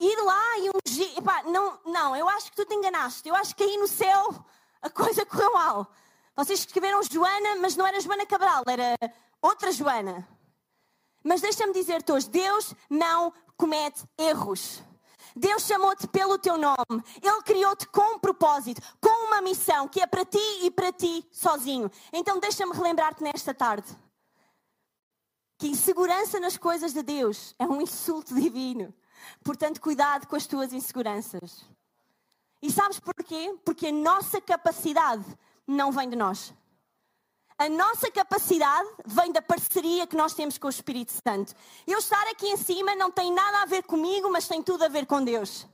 Ir 0.00 0.16
lá 0.22 0.58
e 0.58 0.70
ungir. 0.70 1.18
Epá, 1.18 1.42
não, 1.44 1.80
não, 1.84 2.16
eu 2.16 2.28
acho 2.28 2.50
que 2.50 2.56
tu 2.56 2.64
te 2.64 2.74
enganaste. 2.74 3.28
Eu 3.28 3.34
acho 3.34 3.54
que 3.54 3.62
aí 3.62 3.76
no 3.76 3.88
céu 3.88 4.44
a 4.80 4.90
coisa 4.90 5.24
correu 5.26 5.52
mal. 5.52 5.90
Vocês 6.38 6.60
escreveram 6.60 7.00
Joana, 7.02 7.56
mas 7.56 7.74
não 7.74 7.84
era 7.84 8.00
Joana 8.00 8.24
Cabral, 8.24 8.62
era 8.68 8.96
outra 9.42 9.72
Joana. 9.72 10.24
Mas 11.24 11.40
deixa-me 11.40 11.72
dizer-te 11.72 12.12
hoje: 12.12 12.30
Deus 12.30 12.76
não 12.88 13.32
comete 13.56 14.04
erros. 14.16 14.80
Deus 15.34 15.64
chamou-te 15.64 16.06
pelo 16.06 16.38
teu 16.38 16.56
nome. 16.56 17.02
Ele 17.20 17.42
criou-te 17.42 17.88
com 17.88 18.14
um 18.14 18.18
propósito, 18.20 18.80
com 19.00 19.26
uma 19.26 19.40
missão 19.40 19.88
que 19.88 20.00
é 20.00 20.06
para 20.06 20.24
ti 20.24 20.38
e 20.62 20.70
para 20.70 20.92
ti 20.92 21.26
sozinho. 21.32 21.90
Então 22.12 22.38
deixa-me 22.38 22.72
relembrar-te 22.72 23.20
nesta 23.20 23.52
tarde 23.52 23.88
que 25.58 25.66
insegurança 25.66 26.38
nas 26.38 26.56
coisas 26.56 26.92
de 26.92 27.02
Deus 27.02 27.52
é 27.58 27.66
um 27.66 27.82
insulto 27.82 28.32
divino. 28.32 28.94
Portanto, 29.42 29.80
cuidado 29.80 30.28
com 30.28 30.36
as 30.36 30.46
tuas 30.46 30.72
inseguranças. 30.72 31.68
E 32.62 32.70
sabes 32.70 33.00
porquê? 33.00 33.56
Porque 33.64 33.88
a 33.88 33.92
nossa 33.92 34.40
capacidade 34.40 35.24
não 35.68 35.92
vem 35.92 36.08
de 36.08 36.16
nós. 36.16 36.54
A 37.58 37.68
nossa 37.68 38.10
capacidade 38.10 38.88
vem 39.04 39.32
da 39.32 39.42
parceria 39.42 40.06
que 40.06 40.16
nós 40.16 40.32
temos 40.32 40.56
com 40.56 40.68
o 40.68 40.70
Espírito 40.70 41.12
Santo. 41.12 41.54
Eu 41.86 41.98
estar 41.98 42.26
aqui 42.28 42.46
em 42.46 42.56
cima 42.56 42.94
não 42.94 43.10
tem 43.10 43.32
nada 43.32 43.62
a 43.62 43.66
ver 43.66 43.82
comigo, 43.82 44.30
mas 44.30 44.48
tem 44.48 44.62
tudo 44.62 44.84
a 44.84 44.88
ver 44.88 45.06
com 45.06 45.22
Deus. 45.22 45.66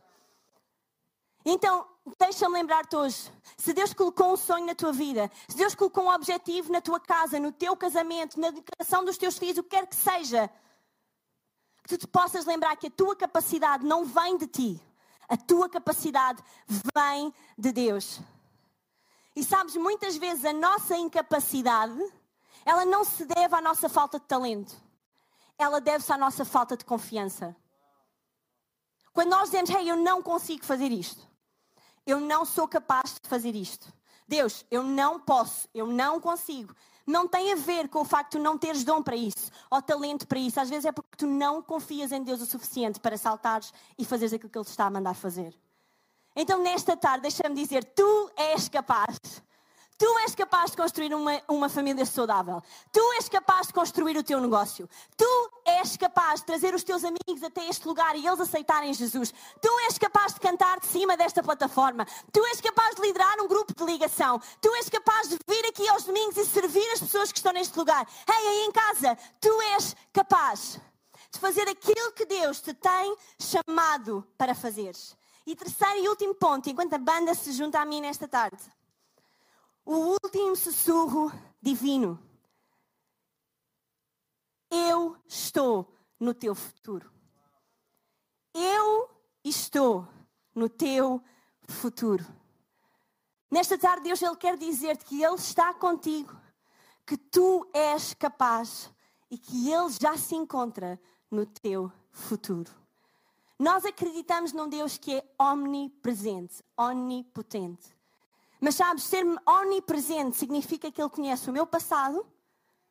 Então, 1.44 1.86
deixa-me 2.18 2.54
lembrar-te 2.54 2.96
hoje: 2.96 3.30
se 3.58 3.74
Deus 3.74 3.92
colocou 3.92 4.32
um 4.32 4.36
sonho 4.36 4.64
na 4.64 4.74
tua 4.74 4.92
vida, 4.92 5.30
se 5.46 5.58
Deus 5.58 5.74
colocou 5.74 6.04
um 6.04 6.10
objetivo 6.10 6.72
na 6.72 6.80
tua 6.80 6.98
casa, 6.98 7.38
no 7.38 7.52
teu 7.52 7.76
casamento, 7.76 8.40
na 8.40 8.48
educação 8.48 9.04
dos 9.04 9.18
teus 9.18 9.36
filhos, 9.36 9.58
o 9.58 9.62
que 9.62 9.70
quer 9.70 9.86
que 9.86 9.94
seja, 9.94 10.48
que 11.82 11.90
tu 11.90 11.98
te 11.98 12.06
possas 12.06 12.46
lembrar 12.46 12.76
que 12.76 12.86
a 12.86 12.90
tua 12.90 13.14
capacidade 13.14 13.84
não 13.84 14.06
vem 14.06 14.38
de 14.38 14.46
ti, 14.46 14.80
a 15.28 15.36
tua 15.36 15.68
capacidade 15.68 16.42
vem 16.94 17.32
de 17.58 17.72
Deus. 17.72 18.20
E 19.36 19.42
sabes, 19.42 19.76
muitas 19.76 20.16
vezes 20.16 20.44
a 20.44 20.52
nossa 20.52 20.96
incapacidade, 20.96 21.98
ela 22.64 22.84
não 22.84 23.04
se 23.04 23.24
deve 23.24 23.54
à 23.54 23.60
nossa 23.60 23.88
falta 23.88 24.18
de 24.18 24.26
talento. 24.26 24.74
Ela 25.58 25.80
deve-se 25.80 26.12
à 26.12 26.18
nossa 26.18 26.44
falta 26.44 26.76
de 26.76 26.84
confiança. 26.84 27.56
Quando 29.12 29.30
nós 29.30 29.50
dizemos, 29.50 29.70
hey, 29.70 29.88
eu 29.88 29.96
não 29.96 30.22
consigo 30.22 30.64
fazer 30.64 30.90
isto. 30.90 31.26
Eu 32.06 32.20
não 32.20 32.44
sou 32.44 32.66
capaz 32.68 33.14
de 33.14 33.28
fazer 33.28 33.54
isto. 33.54 33.92
Deus, 34.26 34.64
eu 34.70 34.82
não 34.82 35.20
posso, 35.20 35.68
eu 35.74 35.86
não 35.86 36.20
consigo. 36.20 36.74
Não 37.06 37.28
tem 37.28 37.52
a 37.52 37.56
ver 37.56 37.88
com 37.88 38.00
o 38.00 38.04
facto 38.04 38.32
de 38.32 38.38
não 38.38 38.56
teres 38.56 38.82
dom 38.82 39.02
para 39.02 39.14
isso, 39.14 39.50
ou 39.70 39.82
talento 39.82 40.26
para 40.26 40.38
isso. 40.38 40.58
Às 40.58 40.70
vezes 40.70 40.86
é 40.86 40.92
porque 40.92 41.16
tu 41.16 41.26
não 41.26 41.62
confias 41.62 42.12
em 42.12 42.22
Deus 42.22 42.40
o 42.40 42.46
suficiente 42.46 42.98
para 42.98 43.18
saltares 43.18 43.72
e 43.98 44.04
fazeres 44.04 44.32
aquilo 44.32 44.50
que 44.50 44.58
Ele 44.58 44.64
te 44.64 44.70
está 44.70 44.86
a 44.86 44.90
mandar 44.90 45.14
fazer. 45.14 45.54
Então, 46.36 46.60
nesta 46.60 46.96
tarde, 46.96 47.22
deixa-me 47.22 47.54
dizer: 47.54 47.84
tu 47.84 48.30
és 48.36 48.68
capaz. 48.68 49.16
Tu 49.96 50.18
és 50.18 50.34
capaz 50.34 50.72
de 50.72 50.76
construir 50.76 51.14
uma, 51.14 51.40
uma 51.48 51.68
família 51.68 52.04
saudável. 52.04 52.60
Tu 52.90 53.00
és 53.12 53.28
capaz 53.28 53.68
de 53.68 53.72
construir 53.72 54.16
o 54.16 54.24
teu 54.24 54.40
negócio. 54.40 54.88
Tu 55.16 55.50
és 55.64 55.96
capaz 55.96 56.40
de 56.40 56.46
trazer 56.46 56.74
os 56.74 56.82
teus 56.82 57.04
amigos 57.04 57.44
até 57.44 57.64
este 57.68 57.86
lugar 57.86 58.16
e 58.16 58.26
eles 58.26 58.40
aceitarem 58.40 58.92
Jesus. 58.92 59.32
Tu 59.62 59.80
és 59.86 59.96
capaz 59.96 60.34
de 60.34 60.40
cantar 60.40 60.80
de 60.80 60.86
cima 60.86 61.16
desta 61.16 61.44
plataforma. 61.44 62.04
Tu 62.32 62.44
és 62.46 62.60
capaz 62.60 62.96
de 62.96 63.02
liderar 63.02 63.40
um 63.40 63.46
grupo 63.46 63.72
de 63.72 63.84
ligação. 63.84 64.40
Tu 64.60 64.74
és 64.74 64.88
capaz 64.88 65.28
de 65.28 65.38
vir 65.48 65.64
aqui 65.66 65.88
aos 65.88 66.02
domingos 66.02 66.36
e 66.36 66.44
servir 66.44 66.90
as 66.92 67.00
pessoas 67.00 67.30
que 67.30 67.38
estão 67.38 67.52
neste 67.52 67.78
lugar. 67.78 68.04
Ei, 68.28 68.48
aí 68.48 68.64
em 68.66 68.72
casa, 68.72 69.16
tu 69.40 69.62
és 69.76 69.94
capaz 70.12 70.80
de 71.30 71.38
fazer 71.38 71.68
aquilo 71.68 72.12
que 72.12 72.26
Deus 72.26 72.60
te 72.60 72.74
tem 72.74 73.16
chamado 73.38 74.26
para 74.36 74.56
fazeres. 74.56 75.16
E 75.46 75.54
terceiro 75.54 75.98
e 75.98 76.08
último 76.08 76.34
ponto, 76.34 76.70
enquanto 76.70 76.94
a 76.94 76.98
banda 76.98 77.34
se 77.34 77.52
junta 77.52 77.80
a 77.80 77.84
mim 77.84 78.00
nesta 78.00 78.26
tarde. 78.26 78.62
O 79.84 80.16
último 80.24 80.56
sussurro 80.56 81.30
divino. 81.60 82.18
Eu 84.70 85.16
estou 85.26 85.94
no 86.18 86.32
teu 86.32 86.54
futuro. 86.54 87.12
Eu 88.54 89.10
estou 89.44 90.08
no 90.54 90.68
teu 90.68 91.22
futuro. 91.68 92.24
Nesta 93.50 93.76
tarde, 93.76 94.04
Deus 94.04 94.22
ele 94.22 94.36
quer 94.36 94.56
dizer-te 94.56 95.04
que 95.04 95.22
Ele 95.22 95.36
está 95.36 95.74
contigo, 95.74 96.34
que 97.06 97.16
tu 97.16 97.68
és 97.72 98.14
capaz 98.14 98.90
e 99.30 99.38
que 99.38 99.70
Ele 99.70 99.90
já 99.90 100.16
se 100.16 100.34
encontra 100.34 101.00
no 101.30 101.44
teu 101.46 101.92
futuro. 102.10 102.83
Nós 103.64 103.82
acreditamos 103.86 104.52
num 104.52 104.68
Deus 104.68 104.98
que 104.98 105.14
é 105.14 105.24
omnipresente, 105.38 106.62
onipotente. 106.76 107.96
Mas 108.60 108.74
sabes, 108.74 109.04
ser 109.04 109.24
omnipresente 109.46 110.36
significa 110.36 110.92
que 110.92 111.00
Ele 111.00 111.08
conhece 111.08 111.48
o 111.48 111.52
meu 111.52 111.66
passado, 111.66 112.26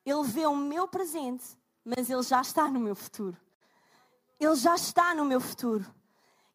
Ele 0.04 0.24
vê 0.24 0.48
o 0.48 0.56
meu 0.56 0.88
presente, 0.88 1.44
mas 1.86 2.10
Ele 2.10 2.24
já 2.24 2.42
está 2.42 2.68
no 2.72 2.80
meu 2.80 2.96
futuro. 2.96 3.38
Ele 4.40 4.56
já 4.56 4.74
está 4.74 5.14
no 5.14 5.26
meu 5.26 5.40
futuro. 5.40 5.86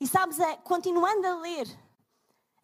E 0.00 0.07
sabes, 0.09 0.40
é, 0.40 0.57
continuando 0.57 1.24
a 1.24 1.37
ler 1.37 1.68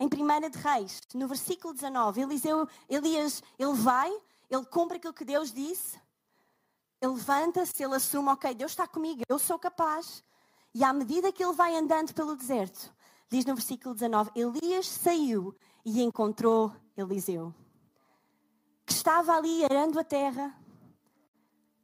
em 0.01 0.07
1 0.07 0.51
de 0.51 0.59
Reis, 0.59 1.03
no 1.15 1.29
versículo 1.29 1.73
19, 1.73 2.21
Eliseu, 2.21 2.69
Elias, 2.89 3.41
ele 3.57 3.75
vai, 3.75 4.13
ele 4.51 4.65
cumpre 4.65 4.97
aquilo 4.97 5.15
que 5.15 5.25
Deus 5.25 5.53
disse, 5.53 6.01
ele 7.01 7.13
levanta-se, 7.13 7.81
ele 7.81 7.95
assume, 7.95 8.31
ok, 8.31 8.53
Deus 8.57 8.73
está 8.73 8.89
comigo, 8.89 9.23
eu 9.29 9.39
sou 9.39 9.57
capaz. 9.57 10.25
E 10.75 10.83
à 10.83 10.93
medida 10.93 11.31
que 11.31 11.43
ele 11.43 11.53
vai 11.53 11.77
andando 11.77 12.13
pelo 12.13 12.35
deserto, 12.35 12.93
diz 13.31 13.45
no 13.45 13.55
versículo 13.55 13.95
19: 13.95 14.33
Elias 14.35 14.89
saiu 14.89 15.55
e 15.85 16.03
encontrou 16.03 16.75
Eliseu, 16.97 17.55
que 18.85 18.93
estava 18.93 19.37
ali 19.37 19.65
arando 19.65 20.01
a 20.01 20.05
terra. 20.05 20.53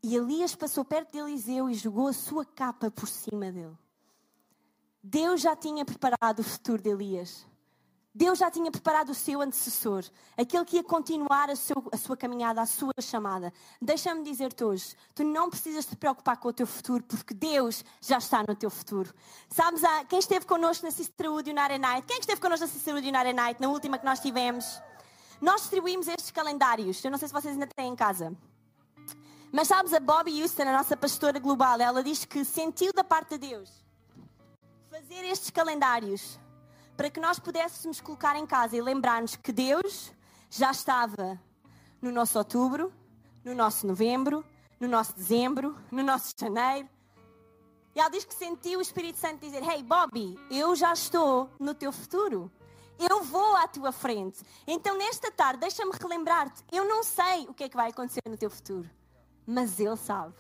E 0.03 0.16
Elias 0.16 0.57
passou 0.57 0.85
perto 0.85 1.12
de 1.12 1.18
Eliseu 1.18 1.68
e 1.68 1.74
jogou 1.74 2.09
a 2.09 2.12
sua 2.12 2.44
capa 2.44 2.90
por 2.90 3.07
cima 3.07 3.53
dele. 3.53 3.76
Deus 5.03 5.40
já 5.40 5.55
tinha 5.55 5.85
preparado 5.85 6.40
o 6.40 6.44
futuro 6.44 6.83
de 6.83 6.88
Elias. 6.88 7.46
Deus 8.12 8.40
já 8.40 8.50
tinha 8.50 8.70
preparado 8.72 9.10
o 9.10 9.14
seu 9.14 9.40
antecessor, 9.40 10.04
aquele 10.36 10.64
que 10.64 10.76
ia 10.76 10.82
continuar 10.82 11.48
a, 11.48 11.54
seu, 11.54 11.76
a 11.92 11.96
sua 11.96 12.16
caminhada, 12.16 12.60
a 12.60 12.66
sua 12.66 12.92
chamada. 13.00 13.52
Deixa-me 13.80 14.24
dizer-te 14.24 14.64
hoje: 14.64 14.96
tu 15.14 15.22
não 15.22 15.48
precisas 15.48 15.86
te 15.86 15.94
preocupar 15.94 16.36
com 16.36 16.48
o 16.48 16.52
teu 16.52 16.66
futuro, 16.66 17.04
porque 17.04 17.32
Deus 17.32 17.84
já 18.00 18.18
está 18.18 18.42
no 18.46 18.56
teu 18.56 18.68
futuro. 18.68 19.14
Sabes, 19.48 19.84
ah, 19.84 20.04
quem 20.04 20.18
esteve 20.18 20.44
connosco 20.44 20.84
na 20.84 20.90
Sisterhood 20.90 21.48
United 21.48 21.78
Night? 21.78 22.04
Quem 22.06 22.18
esteve 22.18 22.40
connosco 22.40 22.66
na 22.66 22.72
Sisterhood 22.72 23.06
United 23.06 23.32
Night, 23.32 23.60
na 23.60 23.68
última 23.68 23.96
que 23.96 24.04
nós 24.04 24.18
tivemos? 24.18 24.80
Nós 25.40 25.60
distribuímos 25.60 26.08
estes 26.08 26.32
calendários. 26.32 27.02
Eu 27.04 27.12
não 27.12 27.18
sei 27.18 27.28
se 27.28 27.34
vocês 27.34 27.54
ainda 27.54 27.68
têm 27.68 27.92
em 27.92 27.96
casa. 27.96 28.36
Mas 29.52 29.68
sabes, 29.68 29.94
a 29.94 30.00
Bobby 30.00 30.42
Houston, 30.42 30.62
a 30.62 30.72
nossa 30.72 30.96
pastora 30.96 31.38
global, 31.38 31.80
ela 31.80 32.02
diz 32.02 32.24
que 32.24 32.44
sentiu 32.44 32.92
da 32.92 33.04
parte 33.04 33.38
de 33.38 33.48
Deus 33.48 33.70
fazer 34.90 35.24
estes 35.24 35.50
calendários 35.50 36.38
para 37.00 37.08
que 37.08 37.18
nós 37.18 37.38
pudéssemos 37.38 37.98
colocar 37.98 38.36
em 38.36 38.44
casa 38.44 38.76
e 38.76 38.82
lembrar-nos 38.82 39.34
que 39.34 39.52
Deus 39.52 40.12
já 40.50 40.70
estava 40.70 41.40
no 41.98 42.12
nosso 42.12 42.36
outubro, 42.36 42.92
no 43.42 43.54
nosso 43.54 43.86
novembro, 43.86 44.44
no 44.78 44.86
nosso 44.86 45.14
dezembro, 45.14 45.74
no 45.90 46.02
nosso 46.02 46.34
janeiro. 46.38 46.86
E 47.94 48.00
ela 48.00 48.10
diz 48.10 48.26
que 48.26 48.34
sentiu 48.34 48.80
o 48.80 48.82
Espírito 48.82 49.18
Santo 49.18 49.40
dizer: 49.40 49.62
Hey, 49.66 49.82
Bobby, 49.82 50.38
eu 50.50 50.76
já 50.76 50.92
estou 50.92 51.48
no 51.58 51.72
teu 51.74 51.90
futuro. 51.90 52.52
Eu 52.98 53.22
vou 53.22 53.56
à 53.56 53.66
tua 53.66 53.92
frente. 53.92 54.42
Então, 54.66 54.94
nesta 54.98 55.30
tarde, 55.30 55.60
deixa-me 55.60 55.92
relembrar-te: 55.98 56.62
eu 56.70 56.86
não 56.86 57.02
sei 57.02 57.46
o 57.48 57.54
que 57.54 57.64
é 57.64 57.68
que 57.70 57.76
vai 57.78 57.88
acontecer 57.88 58.20
no 58.28 58.36
teu 58.36 58.50
futuro, 58.50 58.90
mas 59.46 59.80
Ele 59.80 59.96
sabe. 59.96 60.34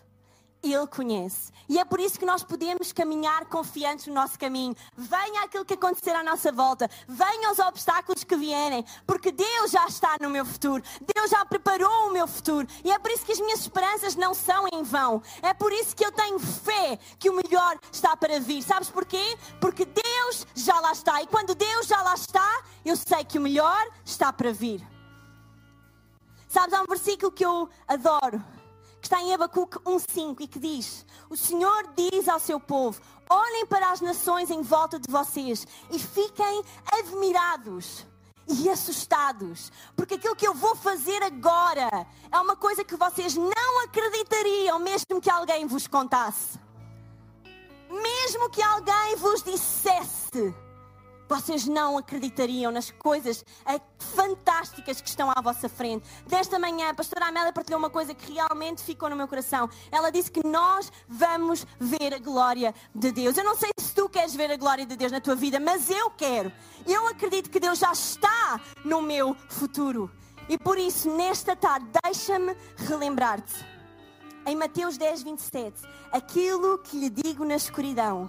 Ele 0.62 0.86
conhece. 0.86 1.50
E 1.68 1.78
é 1.78 1.84
por 1.84 2.00
isso 2.00 2.18
que 2.18 2.26
nós 2.26 2.42
podemos 2.42 2.92
caminhar 2.92 3.46
confiantes 3.46 4.06
no 4.06 4.14
nosso 4.14 4.38
caminho. 4.38 4.76
Venha 4.94 5.44
aquilo 5.44 5.64
que 5.64 5.74
acontecer 5.74 6.10
à 6.10 6.22
nossa 6.22 6.52
volta. 6.52 6.90
Venham 7.08 7.52
os 7.52 7.58
obstáculos 7.58 8.24
que 8.24 8.36
vierem. 8.36 8.84
Porque 9.06 9.32
Deus 9.32 9.70
já 9.70 9.86
está 9.86 10.16
no 10.20 10.28
meu 10.28 10.44
futuro. 10.44 10.82
Deus 11.14 11.30
já 11.30 11.44
preparou 11.46 12.08
o 12.08 12.12
meu 12.12 12.26
futuro. 12.26 12.66
E 12.84 12.90
é 12.90 12.98
por 12.98 13.10
isso 13.10 13.24
que 13.24 13.32
as 13.32 13.40
minhas 13.40 13.60
esperanças 13.60 14.16
não 14.16 14.34
são 14.34 14.66
em 14.72 14.82
vão. 14.82 15.22
É 15.40 15.54
por 15.54 15.72
isso 15.72 15.96
que 15.96 16.04
eu 16.04 16.12
tenho 16.12 16.38
fé 16.38 16.98
que 17.18 17.30
o 17.30 17.34
melhor 17.34 17.78
está 17.90 18.14
para 18.14 18.38
vir. 18.38 18.62
Sabes 18.62 18.90
porquê? 18.90 19.38
Porque 19.60 19.86
Deus 19.86 20.46
já 20.54 20.78
lá 20.80 20.92
está. 20.92 21.22
E 21.22 21.26
quando 21.26 21.54
Deus 21.54 21.86
já 21.86 22.02
lá 22.02 22.14
está, 22.14 22.62
eu 22.84 22.96
sei 22.96 23.24
que 23.24 23.38
o 23.38 23.42
melhor 23.42 23.88
está 24.04 24.30
para 24.32 24.52
vir. 24.52 24.86
Sabes, 26.48 26.74
há 26.74 26.82
um 26.82 26.86
versículo 26.86 27.30
que 27.30 27.44
eu 27.44 27.68
adoro 27.86 28.59
está 29.06 29.20
em 29.20 29.32
Abacuque 29.34 29.78
1,5 29.78 30.36
e 30.40 30.46
que 30.46 30.58
diz: 30.58 31.04
O 31.28 31.36
Senhor 31.36 31.92
diz 31.96 32.28
ao 32.28 32.38
seu 32.38 32.58
povo: 32.58 33.00
olhem 33.28 33.66
para 33.66 33.90
as 33.90 34.00
nações 34.00 34.50
em 34.50 34.62
volta 34.62 34.98
de 34.98 35.10
vocês 35.10 35.66
e 35.90 35.98
fiquem 35.98 36.62
admirados 36.92 38.06
e 38.48 38.68
assustados, 38.68 39.70
porque 39.94 40.14
aquilo 40.14 40.34
que 40.34 40.46
eu 40.46 40.54
vou 40.54 40.74
fazer 40.74 41.22
agora 41.22 42.06
é 42.30 42.38
uma 42.38 42.56
coisa 42.56 42.84
que 42.84 42.96
vocês 42.96 43.36
não 43.36 43.84
acreditariam, 43.84 44.78
mesmo 44.78 45.20
que 45.20 45.30
alguém 45.30 45.66
vos 45.66 45.86
contasse. 45.86 46.58
Mesmo 47.88 48.50
que 48.50 48.62
alguém 48.62 49.16
vos 49.16 49.42
dissesse 49.42 50.54
vocês 51.30 51.64
não 51.64 51.96
acreditariam 51.96 52.72
nas 52.72 52.90
coisas 52.90 53.44
eh, 53.64 53.80
fantásticas 54.00 55.00
que 55.00 55.08
estão 55.08 55.30
à 55.30 55.40
vossa 55.40 55.68
frente. 55.68 56.04
Desta 56.26 56.58
manhã, 56.58 56.90
a 56.90 56.94
pastora 56.94 57.26
Amélia 57.26 57.52
partilhou 57.52 57.78
uma 57.78 57.88
coisa 57.88 58.12
que 58.12 58.32
realmente 58.32 58.82
ficou 58.82 59.08
no 59.08 59.14
meu 59.14 59.28
coração. 59.28 59.70
Ela 59.92 60.10
disse 60.10 60.28
que 60.28 60.44
nós 60.44 60.92
vamos 61.08 61.64
ver 61.78 62.12
a 62.12 62.18
glória 62.18 62.74
de 62.92 63.12
Deus. 63.12 63.36
Eu 63.36 63.44
não 63.44 63.54
sei 63.54 63.70
se 63.78 63.94
tu 63.94 64.08
queres 64.08 64.34
ver 64.34 64.50
a 64.50 64.56
glória 64.56 64.84
de 64.84 64.96
Deus 64.96 65.12
na 65.12 65.20
tua 65.20 65.36
vida, 65.36 65.60
mas 65.60 65.88
eu 65.88 66.10
quero. 66.10 66.52
Eu 66.84 67.06
acredito 67.06 67.48
que 67.48 67.60
Deus 67.60 67.78
já 67.78 67.92
está 67.92 68.60
no 68.84 69.00
meu 69.00 69.36
futuro. 69.48 70.10
E 70.48 70.58
por 70.58 70.78
isso, 70.78 71.08
nesta 71.16 71.54
tarde, 71.54 71.86
deixa-me 72.02 72.56
relembrar-te. 72.76 73.54
Em 74.44 74.56
Mateus 74.56 74.98
10, 74.98 75.22
27, 75.22 75.80
aquilo 76.10 76.78
que 76.78 76.98
lhe 76.98 77.08
digo 77.08 77.44
na 77.44 77.54
escuridão, 77.54 78.28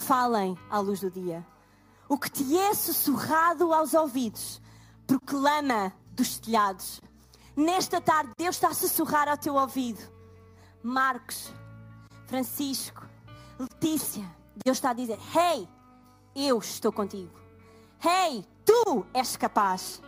falem 0.00 0.56
à 0.70 0.78
luz 0.78 1.00
do 1.00 1.10
dia. 1.10 1.44
O 2.10 2.18
que 2.18 2.28
te 2.28 2.58
é 2.58 2.74
sussurrado 2.74 3.72
aos 3.72 3.94
ouvidos, 3.94 4.60
proclama 5.06 5.92
dos 6.10 6.40
telhados. 6.40 7.00
Nesta 7.54 8.00
tarde, 8.00 8.32
Deus 8.36 8.56
está 8.56 8.66
a 8.66 8.74
sussurrar 8.74 9.28
ao 9.28 9.38
teu 9.38 9.54
ouvido. 9.54 10.00
Marcos, 10.82 11.54
Francisco, 12.26 13.06
Letícia, 13.56 14.28
Deus 14.64 14.78
está 14.78 14.90
a 14.90 14.92
dizer: 14.92 15.20
Hey, 15.32 15.68
eu 16.34 16.58
estou 16.58 16.90
contigo. 16.90 17.30
Hey, 18.04 18.44
tu 18.64 19.06
és 19.14 19.36
capaz. 19.36 20.02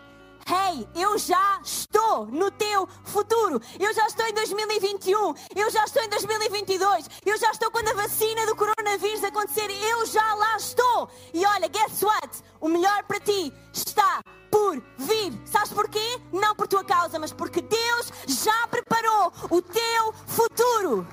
Hey, 0.46 0.88
eu 0.94 1.16
já 1.18 1.60
estou 1.64 2.26
no 2.26 2.50
teu 2.50 2.88
futuro. 3.04 3.60
Eu 3.78 3.94
já 3.94 4.06
estou 4.06 4.26
em 4.26 4.34
2021. 4.34 5.34
Eu 5.54 5.70
já 5.70 5.84
estou 5.84 6.02
em 6.02 6.08
2022. 6.08 7.08
Eu 7.24 7.38
já 7.38 7.50
estou 7.50 7.70
quando 7.70 7.88
a 7.88 7.94
vacina 7.94 8.44
do 8.46 8.56
coronavírus 8.56 9.22
acontecer. 9.22 9.70
Eu 9.70 10.04
já 10.06 10.34
lá 10.34 10.56
estou. 10.56 11.08
E 11.32 11.46
olha, 11.46 11.68
guess 11.68 12.02
what? 12.02 12.42
O 12.60 12.68
melhor 12.68 13.04
para 13.04 13.20
ti 13.20 13.52
está 13.72 14.20
por 14.50 14.82
vir. 14.98 15.32
Sabes 15.46 15.72
porquê? 15.72 16.20
Não 16.32 16.54
por 16.54 16.66
tua 16.66 16.84
causa, 16.84 17.18
mas 17.18 17.32
porque 17.32 17.62
Deus 17.62 18.12
já 18.26 18.66
preparou 18.68 19.32
o 19.48 19.62
teu 19.62 20.12
futuro. 20.26 21.06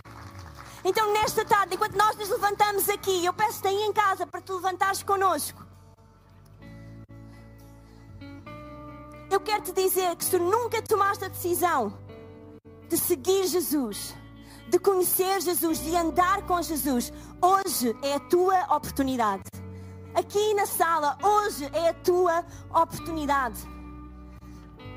Então, 0.83 1.13
nesta 1.13 1.45
tarde, 1.45 1.75
enquanto 1.75 1.95
nós 1.95 2.15
nos 2.15 2.29
levantamos 2.29 2.89
aqui, 2.89 3.25
eu 3.25 3.33
peço-te 3.33 3.67
aí 3.67 3.83
em 3.83 3.93
casa 3.93 4.25
para 4.25 4.41
te 4.41 4.51
levantares 4.51 5.03
connosco. 5.03 5.68
Eu 9.31 9.39
quero 9.39 9.61
te 9.61 9.71
dizer 9.71 10.15
que 10.15 10.25
se 10.25 10.31
tu 10.31 10.39
nunca 10.39 10.81
tomaste 10.81 11.23
a 11.23 11.27
decisão 11.27 11.93
de 12.89 12.97
seguir 12.97 13.45
Jesus, 13.45 14.15
de 14.67 14.79
conhecer 14.79 15.39
Jesus, 15.41 15.79
de 15.79 15.95
andar 15.95 16.47
com 16.47 16.59
Jesus, 16.63 17.13
hoje 17.39 17.95
é 18.01 18.15
a 18.15 18.19
tua 18.19 18.75
oportunidade. 18.75 19.43
Aqui 20.15 20.55
na 20.55 20.65
sala, 20.65 21.15
hoje 21.21 21.69
é 21.73 21.89
a 21.89 21.93
tua 21.93 22.43
oportunidade. 22.71 23.59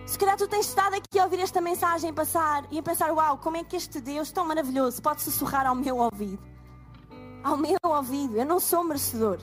Se 0.07 0.19
calhar 0.19 0.39
tu 0.39 0.49
tens 0.49 0.67
estado 0.67 0.95
aqui 0.95 1.19
a 1.19 1.25
ouvir 1.25 1.41
esta 1.41 1.61
mensagem 1.61 2.13
passar 2.13 2.65
e 2.71 2.79
a 2.79 2.83
pensar: 2.83 3.13
Uau, 3.13 3.37
como 3.37 3.59
é 3.59 3.65
que 3.65 3.77
este 3.77 4.01
Deus 4.01 4.33
tão 4.33 4.47
maravilhoso 4.47 5.03
pode 5.03 5.21
sussurrar 5.21 5.67
ao 5.67 5.75
meu 5.75 5.99
ouvido? 5.99 6.43
Ao 7.45 7.57
meu 7.57 7.79
ouvido, 7.85 8.39
eu 8.39 8.47
não 8.47 8.59
sou 8.59 8.83
merecedor. 8.83 9.39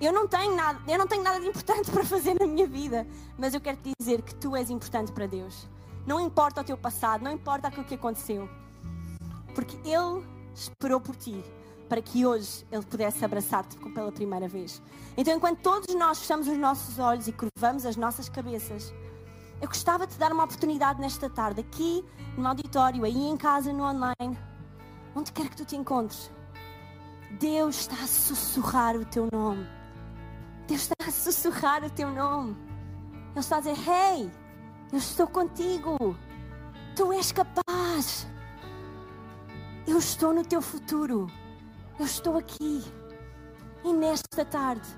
Eu 0.00 0.12
não 0.12 0.28
tenho 0.28 0.54
nada, 0.54 0.78
eu 0.86 0.98
não 0.98 1.06
tenho 1.06 1.22
nada 1.22 1.40
de 1.40 1.46
importante 1.46 1.90
para 1.92 2.04
fazer 2.04 2.34
na 2.38 2.46
minha 2.46 2.66
vida, 2.66 3.06
mas 3.38 3.54
eu 3.54 3.60
quero 3.60 3.78
te 3.78 3.92
dizer 3.98 4.22
que 4.22 4.34
tu 4.34 4.54
és 4.54 4.70
importante 4.70 5.12
para 5.12 5.26
Deus. 5.26 5.68
Não 6.06 6.20
importa 6.20 6.60
o 6.60 6.64
teu 6.64 6.76
passado, 6.76 7.24
não 7.24 7.32
importa 7.32 7.68
aquilo 7.68 7.84
que 7.84 7.94
aconteceu. 7.94 8.48
Porque 9.54 9.76
ele 9.88 10.24
esperou 10.54 11.00
por 11.00 11.16
ti 11.16 11.42
para 11.88 12.02
que 12.02 12.26
hoje 12.26 12.66
ele 12.70 12.84
pudesse 12.84 13.24
abraçar-te 13.24 13.76
pela 13.76 14.12
primeira 14.12 14.48
vez. 14.48 14.82
Então, 15.16 15.34
enquanto 15.34 15.60
todos 15.60 15.94
nós 15.94 16.18
fechamos 16.18 16.48
os 16.48 16.58
nossos 16.58 16.98
olhos 16.98 17.26
e 17.28 17.32
curvamos 17.32 17.86
as 17.86 17.96
nossas 17.96 18.28
cabeças, 18.28 18.92
eu 19.60 19.68
gostava 19.68 20.06
de 20.06 20.14
te 20.14 20.18
dar 20.18 20.32
uma 20.32 20.44
oportunidade 20.44 21.00
nesta 21.00 21.30
tarde, 21.30 21.60
aqui 21.60 22.04
no 22.36 22.46
auditório, 22.46 23.04
aí 23.04 23.16
em 23.16 23.36
casa, 23.36 23.72
no 23.72 23.84
online, 23.84 24.38
onde 25.14 25.32
quer 25.32 25.48
que 25.48 25.56
tu 25.56 25.64
te 25.64 25.76
encontres. 25.76 26.30
Deus 27.38 27.80
está 27.80 27.94
a 27.94 28.06
sussurrar 28.06 28.96
o 28.96 29.04
teu 29.04 29.28
nome. 29.32 29.75
Deus 30.66 30.82
está 30.82 30.94
a 31.06 31.10
sussurrar 31.10 31.84
o 31.84 31.90
teu 31.90 32.10
nome. 32.10 32.56
Ele 33.30 33.40
está 33.40 33.58
a 33.58 33.60
dizer: 33.60 33.76
Hey, 33.88 34.30
eu 34.92 34.98
estou 34.98 35.26
contigo. 35.26 36.16
Tu 36.96 37.12
és 37.12 37.30
capaz. 37.30 38.26
Eu 39.86 39.98
estou 39.98 40.32
no 40.32 40.44
teu 40.44 40.60
futuro. 40.60 41.30
Eu 41.98 42.06
estou 42.06 42.36
aqui. 42.36 42.84
E 43.84 43.92
nesta 43.92 44.44
tarde, 44.44 44.88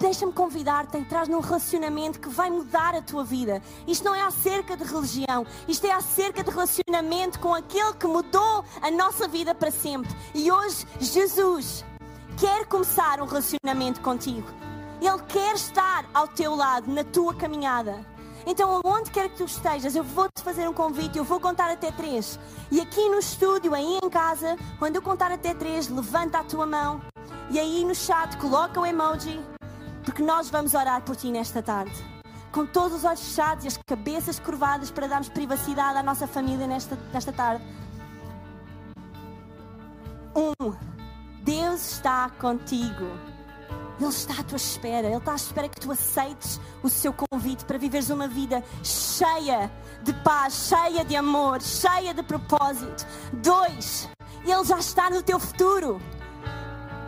deixa-me 0.00 0.32
convidar-te 0.32 0.96
a 0.96 1.00
entrar 1.00 1.28
num 1.28 1.38
relacionamento 1.38 2.18
que 2.18 2.28
vai 2.28 2.50
mudar 2.50 2.96
a 2.96 3.02
tua 3.02 3.22
vida. 3.22 3.62
Isto 3.86 4.04
não 4.06 4.14
é 4.16 4.22
acerca 4.22 4.76
de 4.76 4.82
religião, 4.82 5.46
isto 5.68 5.86
é 5.86 5.92
acerca 5.92 6.42
de 6.42 6.50
relacionamento 6.50 7.38
com 7.38 7.54
aquele 7.54 7.92
que 7.92 8.06
mudou 8.08 8.64
a 8.80 8.90
nossa 8.90 9.28
vida 9.28 9.54
para 9.54 9.70
sempre. 9.70 10.10
E 10.34 10.50
hoje, 10.50 10.84
Jesus 10.98 11.84
quer 12.36 12.66
começar 12.66 13.20
um 13.20 13.26
relacionamento 13.26 14.00
contigo. 14.00 14.48
Ele 15.06 15.22
quer 15.28 15.54
estar 15.54 16.04
ao 16.14 16.28
teu 16.28 16.54
lado 16.54 16.90
na 16.90 17.02
tua 17.02 17.34
caminhada. 17.34 18.06
Então, 18.46 18.80
onde 18.84 19.10
quer 19.10 19.28
que 19.28 19.36
tu 19.36 19.44
estejas, 19.44 19.94
eu 19.94 20.02
vou-te 20.02 20.42
fazer 20.42 20.68
um 20.68 20.72
convite, 20.72 21.18
eu 21.18 21.24
vou 21.24 21.38
contar 21.40 21.70
até 21.70 21.90
três. 21.90 22.38
E 22.70 22.80
aqui 22.80 23.08
no 23.08 23.18
estúdio, 23.18 23.74
aí 23.74 23.98
em 24.02 24.10
casa, 24.10 24.56
quando 24.78 24.96
eu 24.96 25.02
contar 25.02 25.30
até 25.30 25.54
três, 25.54 25.88
levanta 25.88 26.38
a 26.38 26.44
tua 26.44 26.66
mão. 26.66 27.00
E 27.50 27.58
aí 27.58 27.84
no 27.84 27.94
chat, 27.94 28.36
coloca 28.38 28.80
o 28.80 28.86
emoji, 28.86 29.40
porque 30.04 30.22
nós 30.22 30.50
vamos 30.50 30.74
orar 30.74 31.02
por 31.02 31.16
ti 31.16 31.30
nesta 31.30 31.62
tarde. 31.62 31.92
Com 32.50 32.66
todos 32.66 32.98
os 32.98 33.04
olhos 33.04 33.20
fechados 33.20 33.64
e 33.64 33.68
as 33.68 33.76
cabeças 33.76 34.38
curvadas 34.38 34.90
para 34.90 35.06
darmos 35.06 35.28
privacidade 35.28 35.98
à 35.98 36.02
nossa 36.02 36.26
família 36.26 36.66
nesta, 36.66 36.98
nesta 37.12 37.32
tarde. 37.32 37.64
Um, 40.34 40.74
Deus 41.42 41.92
está 41.92 42.30
contigo. 42.40 43.06
Ele 44.02 44.10
está 44.10 44.40
à 44.40 44.42
tua 44.42 44.56
espera, 44.56 45.06
Ele 45.06 45.16
está 45.16 45.30
à 45.30 45.36
espera 45.36 45.68
que 45.68 45.80
tu 45.80 45.92
aceites 45.92 46.60
o 46.82 46.88
seu 46.88 47.12
convite 47.12 47.64
para 47.64 47.78
viveres 47.78 48.10
uma 48.10 48.26
vida 48.26 48.64
cheia 48.82 49.70
de 50.02 50.12
paz, 50.24 50.68
cheia 50.68 51.04
de 51.04 51.14
amor, 51.14 51.62
cheia 51.62 52.12
de 52.12 52.20
propósito. 52.20 53.06
Dois, 53.32 54.08
Ele 54.44 54.64
já 54.64 54.80
está 54.80 55.08
no 55.08 55.22
teu 55.22 55.38
futuro. 55.38 56.00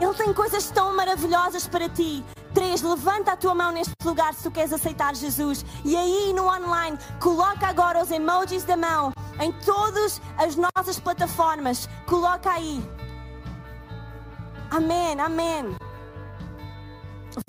Ele 0.00 0.14
tem 0.14 0.33
coisas 0.33 0.70
tão 0.70 0.94
maravilhosas 0.94 1.66
para 1.66 1.88
ti. 1.88 2.24
Três, 2.52 2.80
levanta 2.83 3.33
a 3.33 3.37
tua 3.37 3.57
mão 3.57 3.72
neste 3.72 3.92
lugar 4.04 4.33
se 4.33 4.44
tu 4.44 4.50
queres 4.52 4.72
aceitar 4.72 5.16
Jesus. 5.16 5.66
E 5.85 5.96
aí 5.96 6.33
no 6.33 6.46
online, 6.46 6.96
coloca 7.18 7.66
agora 7.66 8.00
os 8.04 8.11
emojis 8.12 8.62
da 8.62 8.76
mão 8.76 9.12
em 9.40 9.50
todas 9.64 10.22
as 10.38 10.54
nossas 10.54 11.00
plataformas. 11.00 11.88
Coloca 12.07 12.52
aí. 12.52 12.80
Amém, 14.70 15.20
amém. 15.20 15.76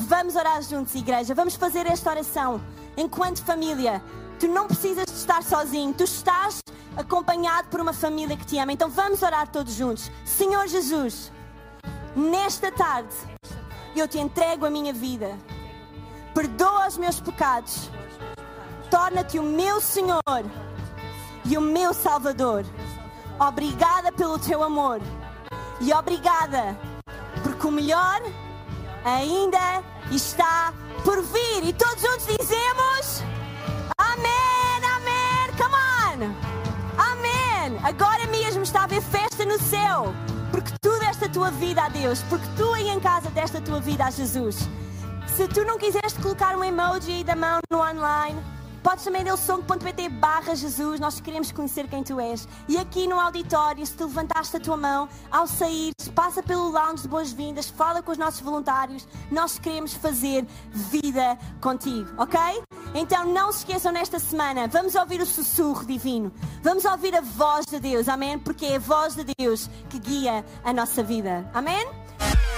Vamos 0.08 0.36
orar 0.36 0.62
juntos, 0.62 0.94
igreja. 0.94 1.34
Vamos 1.34 1.56
fazer 1.56 1.88
esta 1.88 2.12
oração 2.12 2.62
enquanto 2.96 3.44
família. 3.44 4.04
Tu 4.40 4.48
não 4.48 4.68
precisas 4.68 5.06
de 5.06 5.14
estar 5.14 5.42
sozinho, 5.42 5.94
tu 5.94 6.04
estás 6.04 6.62
acompanhado 6.96 7.70
por 7.70 7.80
uma 7.80 7.92
família 7.92 8.38
que 8.38 8.46
te 8.46 8.58
ama. 8.60 8.72
Então 8.72 8.88
vamos 8.88 9.24
orar 9.24 9.48
todos 9.48 9.74
juntos. 9.74 10.12
Senhor 10.24 10.68
Jesus, 10.68 11.32
nesta 12.16 12.72
tarde 12.72 13.16
eu 13.96 14.08
te 14.08 14.20
entrego 14.20 14.66
a 14.68 14.70
minha 14.70 14.94
vida. 14.94 15.36
Perdoa 16.36 16.88
os 16.88 16.98
meus 17.00 17.20
pecados. 17.20 17.90
Torna-te 18.92 19.40
o 19.40 19.44
meu 19.44 19.82
Senhor 19.82 20.22
e 21.46 21.58
o 21.58 21.62
meu 21.62 21.96
Salvador. 21.96 22.64
Obrigada 23.40 24.12
pelo 24.12 24.38
teu 24.38 24.62
amor 24.62 25.02
e 25.82 25.92
obrigada 25.92 26.78
porque 27.42 27.66
o 27.66 27.72
melhor 27.72 28.22
ainda 29.04 29.84
está 30.12 30.74
por 31.04 31.22
vir. 31.22 31.64
E 31.64 31.74
todos 31.74 32.02
juntos 32.02 32.28
dizemos: 32.40 33.24
Amém, 33.98 34.66
Amém, 34.96 35.56
come 35.58 35.76
on! 35.76 36.36
Amém! 36.98 37.80
Agora 37.84 38.26
mesmo 38.28 38.64
está 38.64 38.82
a 38.82 38.84
haver 38.84 39.02
festa 39.02 39.46
no 39.46 39.60
céu, 39.60 40.14
porque 40.52 40.72
tu 40.82 41.00
deste 41.00 41.26
a 41.26 41.30
tua 41.30 41.52
vida 41.52 41.84
a 41.84 41.90
Deus, 41.90 42.22
porque 42.30 42.46
tu 42.56 42.74
aí 42.74 42.90
em 42.90 43.00
casa 43.00 43.30
deste 43.30 43.58
a 43.58 43.62
tua 43.62 43.80
vida 43.80 44.06
a 44.06 44.12
Jesus. 44.12 44.68
Se 45.36 45.48
tu 45.48 45.66
não 45.66 45.78
quiseres 45.78 46.14
colocar 46.14 46.56
um 46.56 46.64
emoji 46.64 47.24
da 47.24 47.36
mão 47.36 47.60
no 47.70 47.80
online, 47.80 48.40
Podes 48.86 49.04
também 49.04 49.24
delsong.pt 49.24 50.10
barra 50.10 50.54
Jesus, 50.54 51.00
nós 51.00 51.20
queremos 51.20 51.52
conhecer 51.52 51.88
quem 51.88 52.04
tu 52.04 52.20
és. 52.20 52.48
E 52.68 52.78
aqui 52.78 53.08
no 53.08 53.20
auditório, 53.20 53.84
se 53.84 53.96
te 53.96 54.04
levantaste 54.04 54.58
a 54.58 54.60
tua 54.60 54.78
mão, 54.78 55.10
ao 55.32 55.48
sair, 55.48 55.92
passa 56.14 56.44
pelo 56.44 56.70
lounge 56.70 57.02
de 57.02 57.08
boas-vindas, 57.08 57.68
fala 57.68 58.04
com 58.04 58.12
os 58.12 58.18
nossos 58.20 58.42
voluntários, 58.42 59.08
nós 59.32 59.58
queremos 59.58 59.96
fazer 59.96 60.46
vida 60.72 61.36
contigo, 61.60 62.08
ok? 62.16 62.40
Então 62.94 63.26
não 63.26 63.52
se 63.52 63.60
esqueçam 63.60 63.92
nesta 63.92 64.20
semana, 64.20 64.68
vamos 64.68 64.94
ouvir 64.94 65.20
o 65.20 65.26
sussurro 65.26 65.84
divino, 65.84 66.32
vamos 66.62 66.86
ouvir 66.86 67.16
a 67.16 67.22
voz 67.22 67.66
de 67.66 67.80
Deus, 67.80 68.08
amém? 68.08 68.38
Porque 68.38 68.68
é 68.68 68.76
a 68.76 68.80
voz 68.80 69.16
de 69.16 69.26
Deus 69.36 69.68
que 69.90 69.98
guia 69.98 70.46
a 70.64 70.72
nossa 70.72 71.02
vida, 71.02 71.50
amém? 71.56 71.90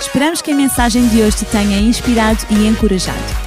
Esperamos 0.01 0.41
que 0.41 0.51
a 0.51 0.55
mensagem 0.55 1.07
de 1.07 1.21
hoje 1.21 1.37
te 1.37 1.45
tenha 1.45 1.79
inspirado 1.79 2.45
e 2.49 2.67
encorajado. 2.67 3.46